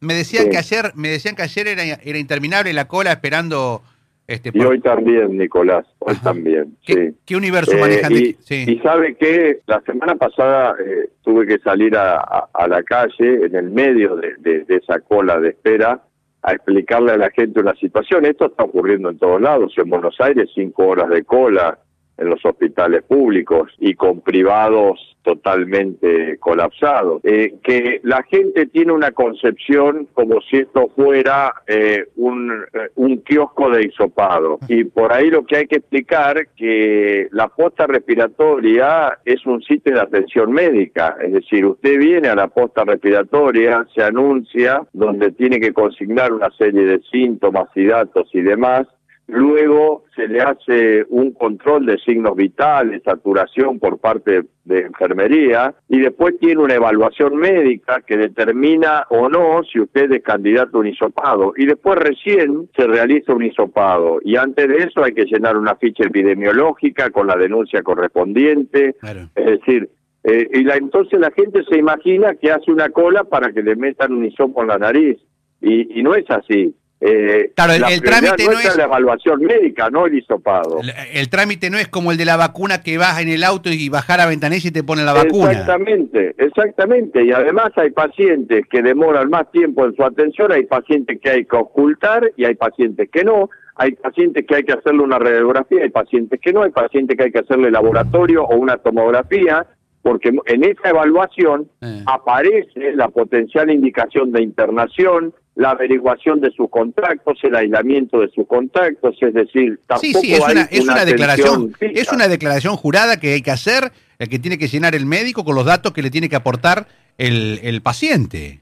Me 0.00 0.14
decían 0.14 0.44
Sí. 0.44 0.50
que 0.50 0.58
ayer, 0.58 0.92
me 0.96 1.08
decían 1.08 1.34
que 1.34 1.42
ayer 1.42 1.66
era, 1.68 1.82
era 1.82 2.18
interminable 2.18 2.72
la 2.74 2.86
cola 2.86 3.12
esperando 3.12 3.82
este 4.26 4.50
Y 4.54 4.60
hoy 4.60 4.80
también, 4.80 5.36
Nicolás, 5.38 5.86
hoy 5.98 6.12
Ajá. 6.14 6.24
también, 6.32 6.76
¿Qué, 6.84 6.92
sí. 6.94 7.16
qué 7.26 7.36
universo 7.36 7.72
Eh, 7.72 7.80
manejan 7.80 8.12
y, 8.12 8.34
sí. 8.40 8.64
y 8.68 8.78
sabe 8.80 9.14
que 9.16 9.60
la 9.66 9.80
semana 9.82 10.14
pasada 10.16 10.74
eh, 10.78 11.08
tuve 11.22 11.46
que 11.46 11.58
salir 11.58 11.96
a, 11.96 12.16
a- 12.16 12.48
a 12.52 12.68
la 12.68 12.82
calle 12.82 13.46
en 13.46 13.54
el 13.54 13.70
medio 13.70 14.16
de, 14.16 14.34
de- 14.40 14.64
de 14.64 14.76
esa 14.76 14.98
cola 15.00 15.40
de 15.40 15.50
espera 15.50 16.02
a 16.44 16.52
explicarle 16.52 17.12
a 17.12 17.16
la 17.16 17.30
gente 17.30 17.60
una 17.60 17.74
situación. 17.74 18.26
Esto 18.26 18.46
está 18.46 18.64
ocurriendo 18.64 19.08
en 19.08 19.18
todos 19.18 19.40
lados. 19.40 19.72
En 19.78 19.88
Buenos 19.88 20.20
Aires, 20.20 20.50
cinco 20.54 20.86
horas 20.88 21.08
de 21.08 21.24
cola 21.24 21.78
en 22.16 22.30
los 22.30 22.44
hospitales 22.44 23.02
públicos 23.02 23.72
y 23.78 23.94
con 23.94 24.20
privados 24.20 25.14
totalmente 25.24 26.38
colapsados. 26.38 27.20
Eh, 27.24 27.54
que 27.64 28.00
la 28.04 28.22
gente 28.24 28.66
tiene 28.66 28.92
una 28.92 29.10
concepción 29.10 30.06
como 30.12 30.40
si 30.42 30.58
esto 30.58 30.90
fuera 30.94 31.52
eh, 31.66 32.04
un, 32.16 32.52
eh, 32.72 32.90
un 32.96 33.18
kiosco 33.22 33.70
de 33.70 33.86
hisopado. 33.86 34.58
Y 34.68 34.84
por 34.84 35.12
ahí 35.12 35.30
lo 35.30 35.44
que 35.44 35.56
hay 35.56 35.66
que 35.66 35.76
explicar 35.76 36.48
que 36.56 37.28
la 37.32 37.48
posta 37.48 37.86
respiratoria 37.86 39.18
es 39.24 39.44
un 39.46 39.62
sitio 39.62 39.94
de 39.94 40.00
atención 40.00 40.52
médica. 40.52 41.16
Es 41.20 41.32
decir, 41.32 41.64
usted 41.64 41.98
viene 41.98 42.28
a 42.28 42.34
la 42.34 42.48
posta 42.48 42.84
respiratoria, 42.84 43.86
se 43.94 44.02
anuncia, 44.02 44.82
donde 44.92 45.32
tiene 45.32 45.58
que 45.58 45.72
consignar 45.72 46.32
una 46.32 46.50
serie 46.50 46.84
de 46.84 47.00
síntomas 47.10 47.68
y 47.74 47.86
datos 47.86 48.28
y 48.34 48.42
demás, 48.42 48.86
Luego 49.26 50.04
se 50.14 50.28
le 50.28 50.40
hace 50.42 51.04
un 51.08 51.32
control 51.32 51.86
de 51.86 51.98
signos 51.98 52.36
vitales, 52.36 53.02
saturación 53.04 53.78
por 53.78 53.98
parte 53.98 54.42
de 54.64 54.80
enfermería 54.80 55.74
y 55.88 56.00
después 56.00 56.38
tiene 56.38 56.60
una 56.60 56.74
evaluación 56.74 57.36
médica 57.36 58.02
que 58.06 58.18
determina 58.18 59.06
o 59.08 59.28
no 59.30 59.62
si 59.64 59.80
usted 59.80 60.12
es 60.12 60.22
candidato 60.22 60.76
a 60.76 60.80
un 60.80 60.88
hisopado 60.88 61.54
y 61.56 61.64
después 61.66 61.98
recién 61.98 62.68
se 62.76 62.86
realiza 62.86 63.34
un 63.34 63.44
hisopado 63.44 64.20
y 64.22 64.36
antes 64.36 64.68
de 64.68 64.76
eso 64.78 65.02
hay 65.02 65.12
que 65.12 65.24
llenar 65.24 65.56
una 65.56 65.74
ficha 65.76 66.04
epidemiológica 66.04 67.08
con 67.10 67.26
la 67.26 67.36
denuncia 67.36 67.82
correspondiente, 67.82 68.94
Claro. 69.00 69.28
es 69.34 69.46
decir, 69.46 69.88
eh, 70.24 70.48
y 70.52 70.64
la, 70.64 70.76
entonces 70.76 71.18
la 71.18 71.30
gente 71.30 71.62
se 71.68 71.78
imagina 71.78 72.34
que 72.34 72.50
hace 72.50 72.70
una 72.70 72.88
cola 72.90 73.24
para 73.24 73.52
que 73.52 73.62
le 73.62 73.74
metan 73.76 74.12
un 74.12 74.24
hisopo 74.26 74.62
en 74.62 74.68
la 74.68 74.78
nariz 74.78 75.18
y, 75.60 75.98
y 75.98 76.02
no 76.02 76.14
es 76.14 76.24
así. 76.30 76.74
Eh, 77.06 77.52
Claro, 77.54 77.74
el- 77.74 78.00
trámite 78.00 78.46
no 78.46 78.52
es- 78.58 78.76
la 78.78 78.84
evaluación 78.84 79.40
médica, 79.42 79.90
no 79.90 80.06
el 80.06 80.14
hisopado. 80.14 80.80
El, 80.80 80.90
el 81.12 81.28
trámite 81.28 81.68
no 81.68 81.76
es 81.76 81.86
como 81.88 82.12
el 82.12 82.16
de 82.16 82.24
la 82.24 82.36
vacuna 82.38 82.80
que 82.82 82.96
vas 82.96 83.20
en 83.20 83.28
el 83.28 83.44
auto 83.44 83.68
y 83.70 83.90
bajar 83.90 84.20
a 84.22 84.26
ventanilla 84.26 84.68
y 84.68 84.72
te 84.72 84.82
ponen 84.82 85.04
la 85.04 85.12
vacuna. 85.12 85.50
Exactamente, 85.50 86.34
exactamente. 86.38 87.22
Y 87.22 87.30
además 87.32 87.72
hay 87.76 87.90
pacientes 87.90 88.64
que 88.70 88.80
demoran 88.80 89.28
más 89.28 89.50
tiempo 89.52 89.84
en 89.84 89.94
su 89.94 90.02
atención, 90.02 90.50
hay 90.52 90.64
pacientes 90.64 91.18
que 91.22 91.28
hay 91.30 91.44
que 91.44 91.56
ocultar 91.56 92.30
y 92.38 92.46
hay 92.46 92.54
pacientes 92.54 93.08
que 93.12 93.22
no. 93.22 93.50
Hay 93.76 93.92
pacientes 93.96 94.46
que 94.46 94.54
hay 94.54 94.62
que 94.62 94.72
hacerle 94.72 95.02
una 95.02 95.18
radiografía, 95.18 95.82
hay 95.82 95.90
pacientes 95.90 96.40
que 96.40 96.52
no, 96.52 96.62
hay 96.62 96.70
pacientes 96.70 97.16
que 97.18 97.24
hay 97.24 97.32
que 97.32 97.40
hacerle 97.40 97.70
laboratorio 97.70 98.44
o 98.44 98.56
una 98.56 98.76
tomografía, 98.78 99.66
porque 100.00 100.28
en 100.46 100.64
esa 100.64 100.90
evaluación 100.90 101.68
Eh. 101.82 102.02
aparece 102.06 102.92
la 102.94 103.08
potencial 103.08 103.70
indicación 103.70 104.32
de 104.32 104.42
internación, 104.42 105.34
la 105.56 105.70
averiguación 105.70 106.40
de 106.40 106.50
sus 106.50 106.68
contactos, 106.68 107.38
el 107.42 107.54
aislamiento 107.54 108.20
de 108.20 108.28
sus 108.28 108.46
contactos, 108.46 109.16
es 109.20 109.34
decir, 109.34 109.78
tampoco 109.86 110.20
Sí, 110.20 110.26
sí, 110.28 110.34
es 110.34 110.44
hay 110.44 110.52
una, 110.52 110.62
es 110.62 110.80
una 110.80 110.92
atención 110.94 111.06
declaración, 111.06 111.72
fija. 111.74 112.00
es 112.00 112.12
una 112.12 112.28
declaración 112.28 112.76
jurada 112.76 113.20
que 113.20 113.34
hay 113.34 113.42
que 113.42 113.52
hacer, 113.52 113.92
el 114.18 114.28
que 114.28 114.38
tiene 114.38 114.58
que 114.58 114.66
llenar 114.66 114.94
el 114.94 115.06
médico 115.06 115.44
con 115.44 115.54
los 115.54 115.64
datos 115.64 115.92
que 115.92 116.02
le 116.02 116.10
tiene 116.10 116.28
que 116.28 116.36
aportar 116.36 116.86
el, 117.18 117.60
el 117.62 117.82
paciente. 117.82 118.60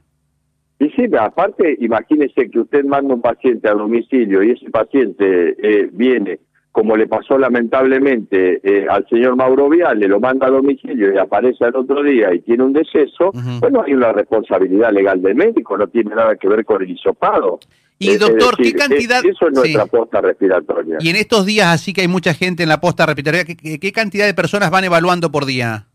Y 0.79 0.89
sí, 0.89 1.05
aparte, 1.17 1.77
imagínese 1.79 2.49
que 2.49 2.59
usted 2.59 2.83
manda 2.83 3.13
un 3.13 3.21
paciente 3.21 3.69
a 3.69 3.73
domicilio 3.73 4.43
y 4.43 4.51
ese 4.51 4.69
paciente 4.69 5.55
eh, 5.61 5.89
viene, 5.91 6.39
como 6.73 6.97
le 6.97 7.07
pasó 7.07 7.37
lamentablemente 7.37 8.59
eh, 8.63 8.87
al 8.89 9.07
señor 9.07 9.35
Mauro 9.35 9.69
Viale, 9.69 10.07
lo 10.07 10.19
manda 10.19 10.47
a 10.47 10.49
domicilio 10.49 11.13
y 11.13 11.17
aparece 11.19 11.63
al 11.65 11.75
otro 11.75 12.01
día 12.01 12.33
y 12.33 12.39
tiene 12.41 12.63
un 12.63 12.73
deceso, 12.73 13.31
bueno, 13.59 13.83
hay 13.85 13.93
una 13.93 14.11
responsabilidad 14.11 14.91
legal 14.91 15.21
del 15.21 15.35
médico, 15.35 15.77
no 15.77 15.87
tiene 15.87 16.15
nada 16.15 16.35
que 16.35 16.47
ver 16.49 16.65
con 16.65 16.81
el 16.81 16.89
hisopado. 16.89 17.59
Y 17.99 18.07
Es- 18.07 18.13
es 18.15 18.19
doctor, 18.21 18.57
decir, 18.57 18.73
¿qué 18.73 18.79
cantidad? 18.79 19.19
es- 19.23 19.35
eso 19.35 19.47
es 19.49 19.53
nuestra 19.53 19.83
sí. 19.83 19.89
posta 19.91 20.19
respiratoria. 20.21 20.97
Y 20.99 21.09
en 21.09 21.15
estos 21.17 21.45
días 21.45 21.67
así 21.67 21.93
que 21.93 22.01
hay 22.01 22.07
mucha 22.07 22.33
gente 22.33 22.63
en 22.63 22.69
la 22.69 22.81
posta 22.81 23.05
respiratoria, 23.05 23.45
¿qué, 23.45 23.55
qué- 23.55 23.79
qué 23.79 23.91
cantidad 23.91 24.25
de 24.25 24.33
personas 24.33 24.71
van 24.71 24.83
evaluando 24.83 25.31
por 25.31 25.45
día? 25.45 25.85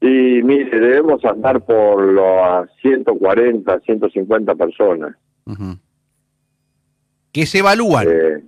Y 0.00 0.42
mire, 0.42 0.80
debemos 0.80 1.22
andar 1.26 1.60
por 1.66 2.02
las 2.14 2.68
140, 2.80 3.78
150 3.80 4.54
personas. 4.54 5.14
Ujú. 5.44 5.76
Que 7.30 7.46
se 7.46 7.58
evalúan. 7.58 8.06
eh, 8.08 8.42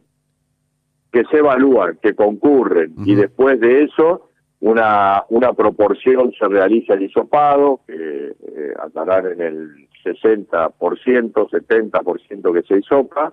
que 1.15 1.25
se 1.31 1.39
evalúan, 1.39 1.97
que 2.03 2.15
concurren, 2.15 2.93
y 3.07 3.15
después 3.15 3.61
de 3.61 3.85
eso 3.85 4.31
una, 4.59 5.23
una 5.29 5.53
proporción 5.53 6.33
se 6.37 6.49
realiza 6.49 6.95
el 6.95 7.03
hisopado, 7.03 7.83
que 7.87 7.95
eh, 7.95 8.75
andarán 8.83 9.27
en 9.27 9.41
el 9.41 9.89
60%, 10.05 10.73
70% 10.75 12.53
que 12.53 12.63
se 12.67 12.81
hisopa, 12.81 13.33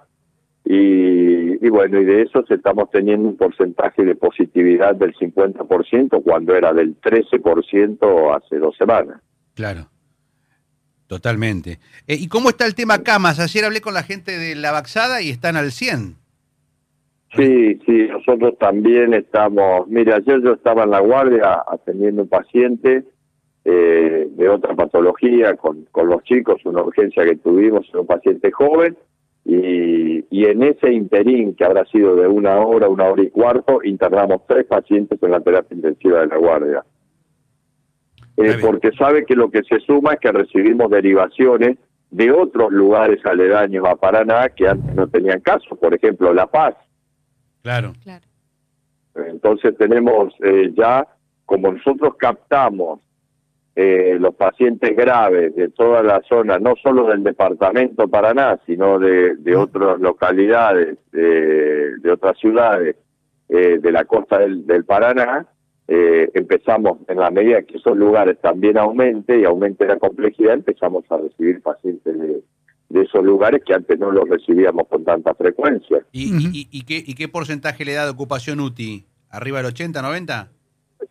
y, 0.63 1.65
y 1.65 1.69
bueno, 1.69 1.99
y 1.99 2.05
de 2.05 2.21
eso 2.21 2.43
estamos 2.47 2.91
teniendo 2.91 3.29
un 3.29 3.35
porcentaje 3.35 4.05
de 4.05 4.15
positividad 4.15 4.95
del 4.95 5.15
50% 5.15 6.21
cuando 6.23 6.55
era 6.55 6.73
del 6.73 7.01
13% 7.01 8.37
hace 8.37 8.59
dos 8.59 8.77
semanas. 8.77 9.21
Claro. 9.55 9.87
Totalmente. 11.07 11.79
Eh, 12.07 12.15
¿Y 12.15 12.27
cómo 12.27 12.49
está 12.49 12.67
el 12.67 12.75
tema 12.75 13.01
camas? 13.01 13.39
Ayer 13.39 13.65
hablé 13.65 13.81
con 13.81 13.95
la 13.95 14.03
gente 14.03 14.37
de 14.37 14.53
la 14.55 14.71
Baxada 14.71 15.21
y 15.21 15.29
están 15.29 15.57
al 15.57 15.71
100. 15.71 16.20
Sí, 17.35 17.79
sí, 17.85 18.07
nosotros 18.09 18.57
también 18.59 19.13
estamos. 19.13 19.87
Mire, 19.87 20.13
ayer 20.13 20.41
yo 20.41 20.53
estaba 20.53 20.83
en 20.83 20.91
la 20.91 20.99
guardia 20.99 21.63
atendiendo 21.65 22.23
un 22.23 22.27
paciente 22.27 23.05
eh, 23.63 24.27
de 24.29 24.49
otra 24.49 24.75
patología 24.75 25.55
con, 25.55 25.85
con 25.91 26.09
los 26.09 26.23
chicos, 26.23 26.61
una 26.65 26.81
urgencia 26.81 27.23
que 27.23 27.37
tuvimos, 27.37 27.93
un 27.93 28.05
paciente 28.05 28.51
joven, 28.51 28.97
y, 29.45 30.25
y 30.29 30.45
en 30.45 30.63
ese 30.63 30.91
interín, 30.91 31.55
que 31.55 31.63
habrá 31.63 31.85
sido 31.85 32.15
de 32.15 32.27
una 32.27 32.59
hora, 32.59 32.89
una 32.89 33.05
hora 33.05 33.23
y 33.23 33.29
cuarto, 33.29 33.79
internamos 33.83 34.41
tres 34.47 34.65
pacientes 34.65 35.21
en 35.23 35.31
la 35.31 35.39
terapia 35.39 35.75
intensiva 35.75 36.19
de 36.21 36.27
la 36.27 36.37
guardia. 36.37 36.83
Eh, 38.37 38.57
porque 38.61 38.91
sabe 38.93 39.25
que 39.25 39.35
lo 39.35 39.49
que 39.51 39.61
se 39.63 39.79
suma 39.81 40.13
es 40.13 40.19
que 40.19 40.31
recibimos 40.31 40.89
derivaciones 40.89 41.77
de 42.09 42.31
otros 42.31 42.71
lugares 42.71 43.25
aledaños 43.25 43.85
a 43.87 43.95
Paraná 43.95 44.49
que 44.49 44.67
antes 44.67 44.93
no 44.95 45.07
tenían 45.07 45.39
caso, 45.41 45.75
por 45.75 45.93
ejemplo, 45.93 46.33
La 46.33 46.47
Paz. 46.47 46.75
Claro. 47.61 47.93
Claro. 48.03 48.25
Entonces 49.15 49.77
tenemos 49.77 50.33
eh, 50.43 50.71
ya, 50.75 51.07
como 51.45 51.71
nosotros 51.71 52.15
captamos 52.17 53.01
eh, 53.75 54.17
los 54.19 54.35
pacientes 54.35 54.95
graves 54.95 55.55
de 55.55 55.69
toda 55.69 56.03
la 56.03 56.21
zona, 56.27 56.59
no 56.59 56.73
solo 56.81 57.07
del 57.07 57.23
departamento 57.23 58.07
Paraná, 58.07 58.59
sino 58.65 58.99
de, 58.99 59.35
de 59.37 59.55
otras 59.55 59.99
localidades, 59.99 60.97
de, 61.11 61.97
de 61.97 62.11
otras 62.11 62.37
ciudades 62.37 62.95
eh, 63.49 63.79
de 63.81 63.91
la 63.91 64.05
costa 64.05 64.39
del, 64.39 64.65
del 64.65 64.85
Paraná, 64.85 65.45
eh, 65.87 66.29
empezamos, 66.33 66.99
en 67.09 67.17
la 67.17 67.31
medida 67.31 67.63
que 67.63 67.77
esos 67.77 67.97
lugares 67.97 68.39
también 68.39 68.77
aumente 68.77 69.37
y 69.37 69.43
aumente 69.43 69.85
la 69.85 69.99
complejidad, 69.99 70.53
empezamos 70.53 71.03
a 71.09 71.17
recibir 71.17 71.61
pacientes 71.61 72.17
de, 72.17 72.41
de 72.91 73.01
esos 73.03 73.23
lugares 73.23 73.61
que 73.65 73.73
antes 73.73 73.97
no 73.99 74.11
los 74.11 74.27
recibíamos 74.29 74.87
con 74.87 75.03
tanta 75.03 75.33
frecuencia. 75.33 76.05
¿Y, 76.11 76.33
y- 76.35 76.49
y- 76.53 76.67
y 76.71 76.81
qué, 76.83 77.03
y 77.05 77.13
qué 77.15 77.27
porcentaje 77.27 77.85
le 77.85 77.93
da 77.93 78.05
de 78.05 78.11
ocupación 78.11 78.59
UTI? 78.59 79.05
¿Arriba 79.29 79.57
del 79.57 79.67
80, 79.67 80.01
90? 80.01 80.51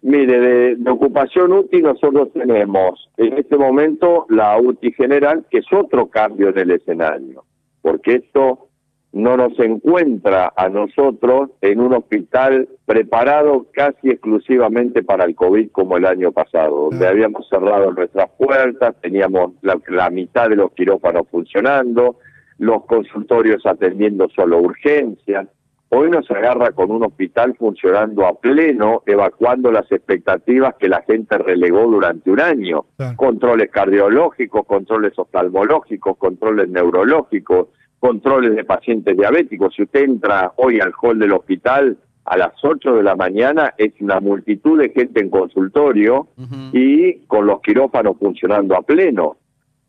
Mire, 0.02 0.40
de, 0.40 0.76
de, 0.76 0.90
ocupación 0.90 1.52
UTI 1.52 1.82
nosotros 1.82 2.28
tenemos 2.32 3.10
en 3.16 3.32
este 3.38 3.56
momento 3.56 4.24
la 4.30 4.58
UTI 4.58 4.92
general, 4.92 5.44
que 5.50 5.58
es 5.58 5.66
otro 5.72 6.08
cambio 6.08 6.52
del 6.52 6.70
escenario, 6.70 7.44
porque 7.82 8.14
esto 8.16 8.68
no 9.12 9.36
nos 9.36 9.58
encuentra 9.58 10.52
a 10.54 10.68
nosotros 10.68 11.50
en 11.60 11.80
un 11.80 11.94
hospital 11.94 12.68
preparado 12.86 13.66
casi 13.72 14.10
exclusivamente 14.10 15.02
para 15.02 15.24
el 15.24 15.34
COVID 15.34 15.70
como 15.72 15.96
el 15.96 16.06
año 16.06 16.30
pasado, 16.30 16.90
donde 16.90 17.08
habíamos 17.08 17.48
cerrado 17.48 17.90
nuestras 17.92 18.30
puertas, 18.38 18.94
teníamos 19.00 19.54
la, 19.62 19.80
la 19.88 20.10
mitad 20.10 20.48
de 20.48 20.56
los 20.56 20.72
quirófanos 20.72 21.26
funcionando, 21.28 22.16
los 22.58 22.84
consultorios 22.84 23.66
atendiendo 23.66 24.28
solo 24.28 24.58
urgencias. 24.58 25.48
Hoy 25.92 26.08
nos 26.08 26.30
agarra 26.30 26.70
con 26.70 26.92
un 26.92 27.02
hospital 27.02 27.56
funcionando 27.58 28.24
a 28.24 28.38
pleno, 28.38 29.02
evacuando 29.06 29.72
las 29.72 29.90
expectativas 29.90 30.76
que 30.76 30.88
la 30.88 31.02
gente 31.02 31.36
relegó 31.36 31.84
durante 31.88 32.30
un 32.30 32.38
año. 32.38 32.84
Controles 33.16 33.70
cardiológicos, 33.72 34.66
controles 34.66 35.18
oftalmológicos, 35.18 36.16
controles 36.16 36.68
neurológicos, 36.68 37.70
controles 38.00 38.56
de 38.56 38.64
pacientes 38.64 39.16
diabéticos. 39.16 39.74
Si 39.74 39.82
usted 39.82 40.04
entra 40.04 40.52
hoy 40.56 40.80
al 40.80 40.92
hall 41.00 41.18
del 41.18 41.32
hospital 41.32 41.98
a 42.24 42.36
las 42.36 42.52
8 42.62 42.94
de 42.94 43.02
la 43.02 43.14
mañana, 43.14 43.74
es 43.76 43.92
una 44.00 44.20
multitud 44.20 44.80
de 44.80 44.90
gente 44.90 45.20
en 45.20 45.30
consultorio 45.30 46.28
y 46.72 47.20
con 47.26 47.46
los 47.46 47.60
quirófanos 47.60 48.16
funcionando 48.18 48.76
a 48.76 48.82
pleno, 48.82 49.36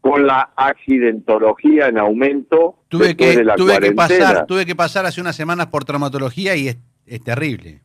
con 0.01 0.25
la 0.27 0.51
accidentología 0.55 1.87
en 1.87 1.97
aumento 1.97 2.75
Tuve 2.89 3.15
que, 3.15 3.37
de 3.37 3.45
la 3.45 3.55
tuve, 3.55 3.79
que 3.79 3.93
cuarentena. 3.93 4.25
pasar, 4.25 4.45
tuve 4.47 4.65
que 4.65 4.75
pasar 4.75 5.05
hace 5.05 5.21
unas 5.21 5.35
semanas 5.35 5.67
por 5.67 5.85
traumatología 5.85 6.55
y 6.55 6.67
es, 6.69 6.77
es 7.05 7.23
terrible. 7.23 7.81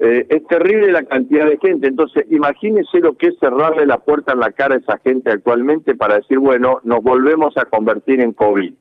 Eh, 0.00 0.26
es 0.30 0.46
terrible 0.46 0.92
la 0.92 1.02
cantidad 1.02 1.46
de 1.46 1.58
gente. 1.58 1.86
Entonces, 1.88 2.24
imagínese 2.30 3.00
lo 3.00 3.16
que 3.16 3.28
es 3.28 3.38
cerrarle 3.38 3.84
la 3.84 3.98
puerta 3.98 4.32
en 4.32 4.40
la 4.40 4.52
cara 4.52 4.76
a 4.76 4.78
esa 4.78 4.98
gente 4.98 5.30
actualmente 5.30 5.94
para 5.94 6.16
decir, 6.16 6.38
bueno, 6.38 6.80
nos 6.84 7.02
volvemos 7.02 7.56
a 7.56 7.66
convertir 7.66 8.20
en 8.20 8.32
COVID. 8.32 8.72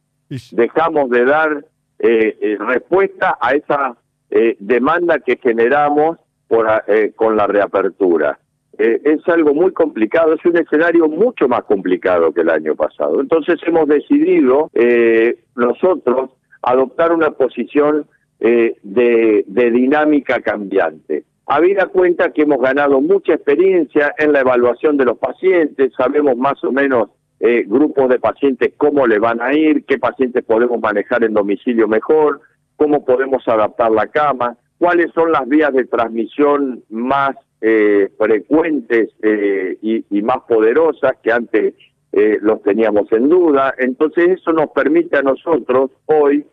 Dejamos 0.52 1.10
de 1.10 1.26
dar 1.26 1.66
eh, 2.00 2.38
eh, 2.42 2.58
respuesta 2.60 3.38
a 3.40 3.52
esa 3.52 3.98
eh, 4.30 4.56
demanda 4.60 5.20
que 5.20 5.38
generamos 5.38 6.18
por, 6.48 6.70
a- 6.70 6.84
eh, 6.88 7.14
con 7.16 7.36
la 7.36 7.48
reapertura. 7.48 8.38
Eh, 8.78 9.02
es 9.06 9.28
algo 9.28 9.54
muy 9.54 9.72
complicado, 9.74 10.34
es 10.34 10.46
un 10.46 10.58
escenario 10.58 11.08
mucho 11.08 11.48
más 11.48 11.64
complicado 11.64 12.32
que 12.34 12.42
el 12.42 12.50
año 12.50 12.76
pasado. 12.76 13.22
Entonces 13.22 13.60
hemos 13.66 13.88
decidido 13.88 14.70
eh, 14.74 15.40
nosotros 15.56 16.30
adoptar 16.62 17.12
una 17.14 17.32
posición 17.32 18.06
de, 18.40 19.44
de 19.48 19.72
dinámica 19.72 20.40
cambiante. 20.42 21.24
Habida 21.48 21.88
cuenta 21.88 22.32
que 22.34 22.44
hemos 22.44 22.60
ganado 22.62 23.02
mucha 23.02 23.34
experiencia 23.34 24.14
en 24.20 24.32
la 24.34 24.42
evaluación 24.42 24.96
de 24.98 25.06
los 25.06 25.18
pacientes, 25.18 25.92
sabemos 25.98 26.38
más 26.38 26.64
o 26.64 26.72
menos 26.72 27.10
eh, 27.40 27.64
grupos 27.68 28.10
de 28.10 28.20
pacientes 28.20 28.74
cómo 28.78 29.06
le 29.08 29.20
van 29.20 29.42
a 29.42 29.54
ir, 29.54 29.86
qué 29.86 29.98
pacientes 29.98 30.44
podemos 30.44 30.80
manejar 30.80 31.24
en 31.24 31.34
domicilio 31.34 31.88
mejor, 31.88 32.42
cómo 32.76 33.06
podemos 33.06 33.48
adaptar 33.48 33.92
la 33.92 34.08
cama, 34.08 34.58
cuáles 34.78 35.12
son 35.14 35.32
las 35.32 35.48
vías 35.48 35.74
de 35.74 35.86
transmisión 35.86 36.84
más 36.90 37.36
eh, 37.62 38.10
frecuentes 38.18 39.10
eh, 39.22 39.78
y, 39.82 40.06
y 40.10 40.22
más 40.22 40.38
poderosas 40.48 41.14
que 41.24 41.32
antes 41.32 41.74
eh, 42.12 42.38
los 42.42 42.62
teníamos 42.64 43.12
en 43.12 43.30
duda. 43.30 43.74
Entonces 43.78 44.40
eso 44.40 44.52
nos 44.54 44.70
permite 44.72 45.18
a 45.18 45.22
nosotros 45.22 45.92
hoy 46.06 46.46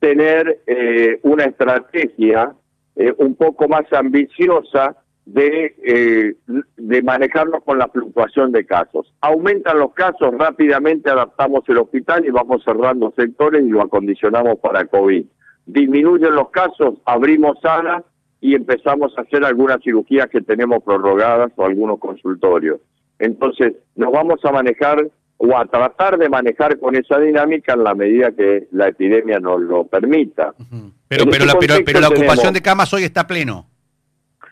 tener 0.00 0.60
eh, 0.66 1.18
una 1.22 1.44
estrategia 1.44 2.52
eh, 2.96 3.12
un 3.18 3.34
poco 3.34 3.68
más 3.68 3.90
ambiciosa 3.92 4.96
de, 5.26 5.74
eh, 5.84 6.34
de 6.76 7.02
manejarnos 7.02 7.64
con 7.64 7.78
la 7.78 7.88
fluctuación 7.88 8.52
de 8.52 8.66
casos. 8.66 9.12
Aumentan 9.20 9.78
los 9.78 9.92
casos, 9.94 10.34
rápidamente 10.38 11.10
adaptamos 11.10 11.62
el 11.68 11.78
hospital 11.78 12.26
y 12.26 12.30
vamos 12.30 12.62
cerrando 12.64 13.12
sectores 13.16 13.64
y 13.64 13.68
lo 13.70 13.82
acondicionamos 13.82 14.58
para 14.60 14.84
COVID. 14.84 15.24
Disminuyen 15.66 16.34
los 16.34 16.50
casos, 16.50 16.94
abrimos 17.06 17.58
salas 17.62 18.04
y 18.40 18.54
empezamos 18.54 19.16
a 19.16 19.22
hacer 19.22 19.44
algunas 19.44 19.82
cirugías 19.82 20.28
que 20.28 20.42
tenemos 20.42 20.82
prorrogadas 20.84 21.50
o 21.56 21.64
algunos 21.64 21.98
consultorios. 21.98 22.80
Entonces, 23.18 23.72
nos 23.96 24.12
vamos 24.12 24.40
a 24.44 24.52
manejar 24.52 25.08
o 25.38 25.56
a 25.56 25.64
tratar 25.64 26.18
de 26.18 26.28
manejar 26.28 26.78
con 26.78 26.94
esa 26.96 27.18
dinámica 27.18 27.72
en 27.72 27.84
la 27.84 27.94
medida 27.94 28.30
que 28.32 28.68
la 28.72 28.88
epidemia 28.88 29.40
nos 29.40 29.60
lo 29.62 29.84
permita. 29.86 30.52
Pero, 31.08 31.24
En 31.24 31.30
pero, 31.30 31.44
la, 31.46 31.54
pero, 31.58 31.74
pero 31.84 32.00
la 32.00 32.08
ocupación 32.08 32.36
tenemos- 32.36 32.54
de 32.54 32.62
camas 32.62 32.92
hoy 32.92 33.04
está 33.04 33.26
pleno. 33.26 33.66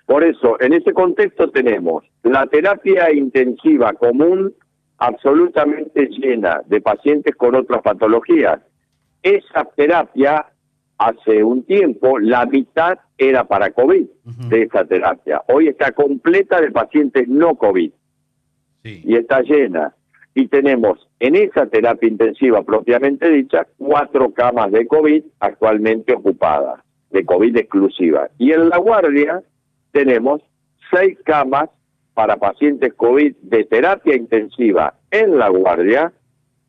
Por 0.06 0.24
eso, 0.24 0.60
en 0.60 0.72
ese 0.72 0.92
contexto 0.92 1.50
tenemos 1.50 2.04
la 2.22 2.46
terapia 2.46 3.12
intensiva 3.12 3.92
común 3.92 4.52
absolutamente 4.98 6.06
llena 6.06 6.62
de 6.66 6.80
pacientes 6.80 7.34
con 7.36 7.54
otras 7.54 7.82
patologías. 7.82 8.60
Esa 9.22 9.64
terapia, 9.76 10.46
hace 10.98 11.42
un 11.42 11.64
tiempo, 11.64 12.18
la 12.18 12.46
mitad 12.46 12.98
era 13.18 13.44
para 13.44 13.70
COVID 13.70 14.06
de 14.48 14.62
esa 14.62 14.84
terapia. 14.84 15.42
Hoy 15.48 15.68
está 15.68 15.92
completa 15.92 16.60
de 16.60 16.70
pacientes 16.70 17.28
no 17.28 17.56
COVID 17.56 17.90
Sí. 18.84 19.00
y 19.04 19.14
está 19.16 19.42
llena. 19.42 19.94
Y 20.34 20.48
tenemos 20.48 21.08
en 21.20 21.36
esa 21.36 21.66
terapia 21.66 22.08
intensiva 22.08 22.62
propiamente 22.62 23.28
dicha 23.28 23.66
cuatro 23.78 24.32
camas 24.32 24.72
de 24.72 24.86
COVID 24.86 25.22
actualmente 25.40 26.14
ocupadas, 26.14 26.80
de 27.10 27.24
COVID 27.24 27.56
exclusiva. 27.56 28.28
Y 28.38 28.52
en 28.52 28.68
la 28.70 28.78
guardia 28.78 29.42
tenemos 29.92 30.42
seis 30.90 31.18
camas 31.24 31.70
para 32.14 32.36
pacientes 32.36 32.92
COVID 32.94 33.36
de 33.42 33.64
terapia 33.64 34.16
intensiva 34.16 34.94
en 35.10 35.38
la 35.38 35.48
guardia, 35.48 36.12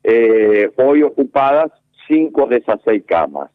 eh, 0.03 0.71
hoy 0.77 1.03
ocupadas 1.03 1.71
cinco 2.07 2.47
de 2.47 2.57
esas 2.57 2.79
seis 2.85 3.03
camas. 3.05 3.49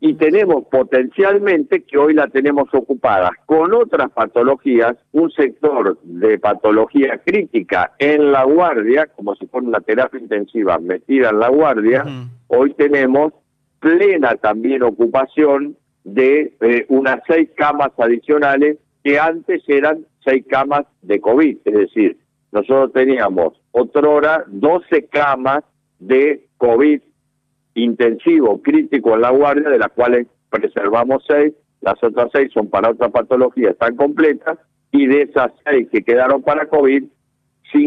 Y 0.00 0.14
tenemos 0.14 0.64
potencialmente, 0.64 1.84
que 1.84 1.96
hoy 1.96 2.14
la 2.14 2.26
tenemos 2.26 2.68
ocupada 2.74 3.30
con 3.46 3.72
otras 3.72 4.10
patologías, 4.10 4.96
un 5.12 5.30
sector 5.30 5.96
de 6.02 6.40
patología 6.40 7.18
crítica 7.24 7.92
en 7.98 8.32
la 8.32 8.42
guardia, 8.42 9.06
como 9.06 9.36
si 9.36 9.46
fuera 9.46 9.68
una 9.68 9.80
terapia 9.80 10.18
intensiva 10.18 10.78
metida 10.78 11.30
en 11.30 11.38
la 11.38 11.50
guardia, 11.50 12.04
hoy 12.48 12.74
tenemos 12.74 13.32
plena 13.78 14.34
también 14.36 14.82
ocupación 14.82 15.76
de 16.04 16.54
eh, 16.60 16.86
unas 16.88 17.20
seis 17.26 17.50
camas 17.56 17.90
adicionales 17.96 18.78
que 19.04 19.18
antes 19.18 19.62
eran 19.66 20.06
seis 20.24 20.44
camas 20.48 20.86
de 21.02 21.20
COVID. 21.20 21.58
Es 21.64 21.74
decir, 21.74 22.18
nosotros 22.52 22.92
teníamos 22.92 23.60
otrora 23.72 24.44
12 24.48 25.06
camas 25.06 25.64
de 25.98 26.46
COVID 26.58 27.00
intensivo 27.74 28.60
crítico 28.60 29.14
en 29.14 29.22
la 29.22 29.30
guardia, 29.30 29.70
de 29.70 29.78
las 29.78 29.90
cuales 29.92 30.26
preservamos 30.50 31.24
seis, 31.26 31.54
las 31.80 32.02
otras 32.02 32.30
seis 32.32 32.52
son 32.52 32.68
para 32.68 32.90
otra 32.90 33.08
patología, 33.08 33.70
están 33.70 33.96
completas, 33.96 34.58
y 34.90 35.06
de 35.06 35.22
esas 35.22 35.52
seis 35.64 35.88
que 35.90 36.02
quedaron 36.02 36.42
para 36.42 36.66
COVID, 36.66 37.04
cinco 37.72 37.82